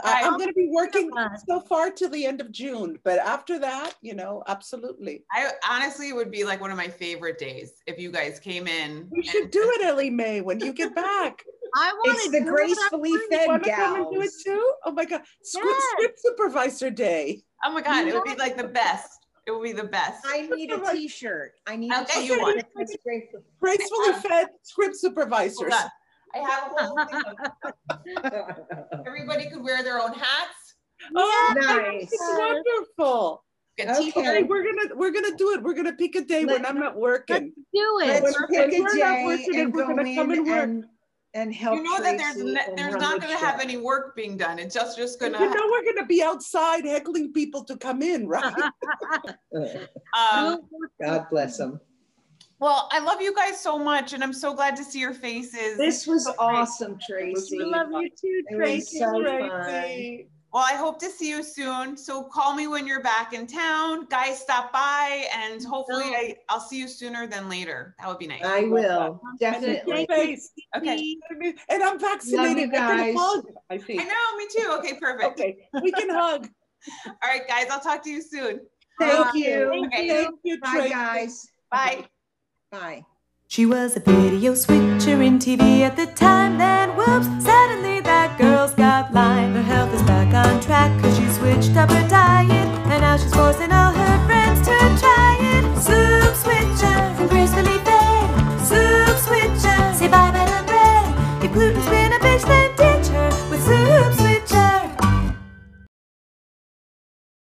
I, 0.02 0.22
I'm 0.24 0.37
going 0.37 0.48
to 0.48 0.54
be 0.54 0.68
working 0.70 1.11
so 1.48 1.61
far 1.61 1.90
till 1.90 2.09
the 2.11 2.24
end 2.26 2.40
of 2.40 2.50
June, 2.50 2.98
but 3.04 3.18
after 3.18 3.59
that, 3.61 3.94
you 4.02 4.14
know, 4.14 4.42
absolutely. 4.48 5.24
I 5.33 5.50
honestly 5.68 6.12
would 6.12 6.30
be 6.30 6.44
like 6.44 6.61
one 6.61 6.70
of 6.70 6.76
my 6.76 6.88
favorite 6.88 7.38
days 7.38 7.72
if 7.87 7.98
you 7.98 8.11
guys 8.11 8.40
came 8.40 8.66
in. 8.66 9.09
We 9.11 9.22
should 9.22 9.50
do 9.50 9.61
it, 9.76 9.85
Ellie 9.85 10.11
Mae, 10.11 10.40
when 10.40 10.61
you 10.61 10.72
get 10.72 10.94
back. 10.94 11.44
I 11.76 11.92
want 11.92 12.14
it's 12.16 12.24
to 12.26 12.30
the 12.30 12.38
do 12.40 12.46
it. 12.46 12.50
gracefully 12.50 13.12
I'm 13.14 13.28
fed 13.30 13.48
Want 13.48 13.64
to 13.64 13.70
come 13.72 13.96
and 13.96 14.07
do 14.12 14.20
it 14.22 14.30
too? 14.44 14.72
Oh 14.85 14.92
my 14.92 15.04
God! 15.04 15.22
Script, 15.42 15.66
Yes. 15.68 15.83
script 15.92 16.20
supervisor 16.20 16.90
day. 16.90 17.42
Oh 17.64 17.72
my 17.72 17.83
God, 17.83 18.07
it 18.07 18.14
would 18.14 18.22
be 18.24 18.37
like 18.37 18.57
the 18.57 18.68
best. 18.68 19.26
It 19.46 19.50
would 19.50 19.62
be 19.64 19.72
the 19.72 19.85
best. 19.85 20.24
i 20.26 20.42
need 20.42 20.70
a 20.72 20.80
t-shirt 20.92 21.52
i 21.66 21.76
need 21.76 21.92
I'll 21.92 22.04
a 22.04 22.07
get 22.07 22.16
you 22.16 22.22
t-shirt 22.22 22.40
one. 22.40 22.57
that 22.57 22.66
says 22.78 22.96
graceful- 23.04 23.42
Gracefully 23.61 24.09
um, 24.11 24.20
fed 24.22 24.48
script 24.62 24.94
Hold 24.94 24.96
supervisors. 24.96 25.74
On. 26.37 26.44
I 26.44 26.51
have 26.51 26.73
a 26.79 26.85
whole 26.87 27.07
thing 27.07 27.23
of 28.92 29.01
everybody 29.07 29.49
could 29.51 29.62
wear 29.62 29.83
their 29.83 30.01
own 30.01 30.12
hats. 30.12 30.75
Oh, 31.14 31.55
Nice. 31.57 32.09
it's 32.12 32.18
wonderful. 32.38 33.44
Get 33.77 33.88
Okay. 33.99 34.44
we're 34.44 34.62
gonna 34.64 34.94
we're 34.94 35.11
gonna 35.11 35.37
do 35.37 35.51
it. 35.53 35.62
We're 35.62 35.75
gonna 35.75 35.94
pick 35.94 36.14
a 36.14 36.20
day 36.23 36.44
when 36.44 36.64
I'm 36.64 36.79
not 36.79 36.97
working. 36.97 37.53
Let's 37.57 37.68
do 37.75 38.01
it. 38.03 38.23
let's 38.23 38.38
When- 38.38 38.49
pick 38.49 38.73
a 38.79 38.81
we're 38.83 38.94
day 38.94 39.23
working, 39.27 39.61
and 39.61 39.75
we're 39.75 39.83
go 39.87 39.97
gonna 39.97 40.14
come 40.14 40.31
in 40.31 40.38
and 40.38 40.47
work. 40.47 40.62
and, 40.62 40.85
and 41.35 41.53
help 41.53 41.77
You 41.79 41.83
know 41.83 42.01
that 42.01 42.16
there's 42.16 42.37
ne- 42.37 42.75
there's 42.77 42.94
not 42.94 43.14
the 43.20 43.27
going 43.27 43.37
to 43.37 43.44
have 43.44 43.59
any 43.59 43.77
work 43.77 44.14
being 44.14 44.37
done. 44.37 44.61
It's 44.61 44.73
just 44.77 44.97
just 44.97 45.18
going 45.18 45.33
to. 45.33 45.40
You 45.40 45.49
to. 45.49 45.55
know 45.55 45.68
we're 45.73 45.92
gonna 45.92 46.07
be 46.07 46.23
outside 46.23 46.85
heckling 46.85 47.33
people 47.33 47.64
to 47.64 47.77
come 47.77 48.01
in, 48.03 48.29
right? 48.29 48.55
Um, 49.53 50.61
God 51.03 51.27
bless 51.33 51.57
them. 51.59 51.81
Well, 52.64 52.88
I 52.92 52.98
love 53.00 53.20
you 53.20 53.35
guys 53.35 53.61
so 53.61 53.79
much, 53.79 54.14
and 54.14 54.24
I'm 54.24 54.33
so 54.33 54.55
glad 54.55 54.74
to 54.77 54.85
see 54.85 54.98
your 54.98 55.12
faces. 55.12 55.77
This 55.77 56.07
was 56.07 56.24
So 56.24 56.35
awesome, 56.38 56.98
Tracy. 57.07 57.59
really 57.59 57.70
Love 57.70 57.88
you 57.90 58.09
too, 58.09 58.42
It 58.48 58.57
was 58.57 58.57
Tracy. 58.57 58.98
so 59.00 59.22
fun. 59.22 59.50
Tracy. 59.64 60.29
Well, 60.50 60.64
I 60.66 60.72
hope 60.74 60.98
to 61.00 61.11
see 61.11 61.29
you 61.29 61.42
soon. 61.42 61.94
So 61.94 62.22
call 62.22 62.55
me 62.55 62.66
when 62.66 62.87
you're 62.87 63.03
back 63.03 63.35
in 63.35 63.46
town. 63.46 64.07
Guys, 64.07 64.38
stop 64.40 64.72
by, 64.72 65.27
and 65.37 65.62
hopefully 65.62 66.05
I, 66.05 66.37
I'll 66.48 66.59
see 66.59 66.79
you 66.79 66.88
sooner 66.88 67.27
than 67.27 67.50
later. 67.50 67.94
That 67.98 68.09
would 68.09 68.18
be 68.18 68.29
nice. 68.29 68.42
I 68.42 68.61
will, 68.62 69.20
definitely. 69.38 70.07
face. 70.09 70.50
Okay. 70.74 71.16
And 71.68 71.83
I'm 71.83 72.00
vaccinated. 72.00 72.70
I 72.72 72.79
guys. 72.79 73.12
can 73.12 73.18
hug, 73.18 73.44
I 73.68 73.74
I 73.74 74.05
know, 74.05 74.37
me 74.38 74.46
too. 74.57 74.70
Okay, 74.79 74.94
perfect. 74.98 75.38
Okay, 75.38 75.68
we 75.83 75.92
can 75.92 76.09
hug. 76.18 76.48
All 77.09 77.12
right, 77.24 77.46
guys, 77.46 77.66
I'll 77.70 77.81
talk 77.81 78.03
to 78.05 78.11
you 78.11 78.22
soon. 78.22 78.61
Thank 78.98 79.35
you. 79.35 79.85
Okay. 79.88 80.09
Thank 80.09 80.38
you, 80.44 80.59
Bye, 80.61 80.70
Tracy. 80.72 80.88
guys. 80.94 81.46
Bye. 81.70 82.05
Bye. 82.75 83.05
She 83.47 83.67
was 83.67 83.97
a 83.97 84.01
video 84.01 84.55
switcher 84.55 85.23
in 85.23 85.39
TV 85.39 85.83
at 85.83 85.95
the 85.95 86.07
time. 86.07 86.59
Then, 86.59 86.97
whoops, 86.97 87.29
suddenly 87.45 88.01
that 88.01 88.37
girl's 88.37 88.75
got 88.75 89.15
lime. 89.15 89.55
Her 89.55 89.63
health 89.63 89.95
is 89.95 90.03
back 90.03 90.35
on 90.35 90.61
track 90.61 90.91
because 90.97 91.17
she 91.17 91.29
switched 91.29 91.77
up 91.77 91.89
her 91.91 92.09
diet. 92.09 92.51
And 92.91 93.01
now 93.03 93.17
she's 93.17 93.33
forcing 93.33 93.71
all 93.71 93.93
her 93.93 94.27
friends. 94.27 94.34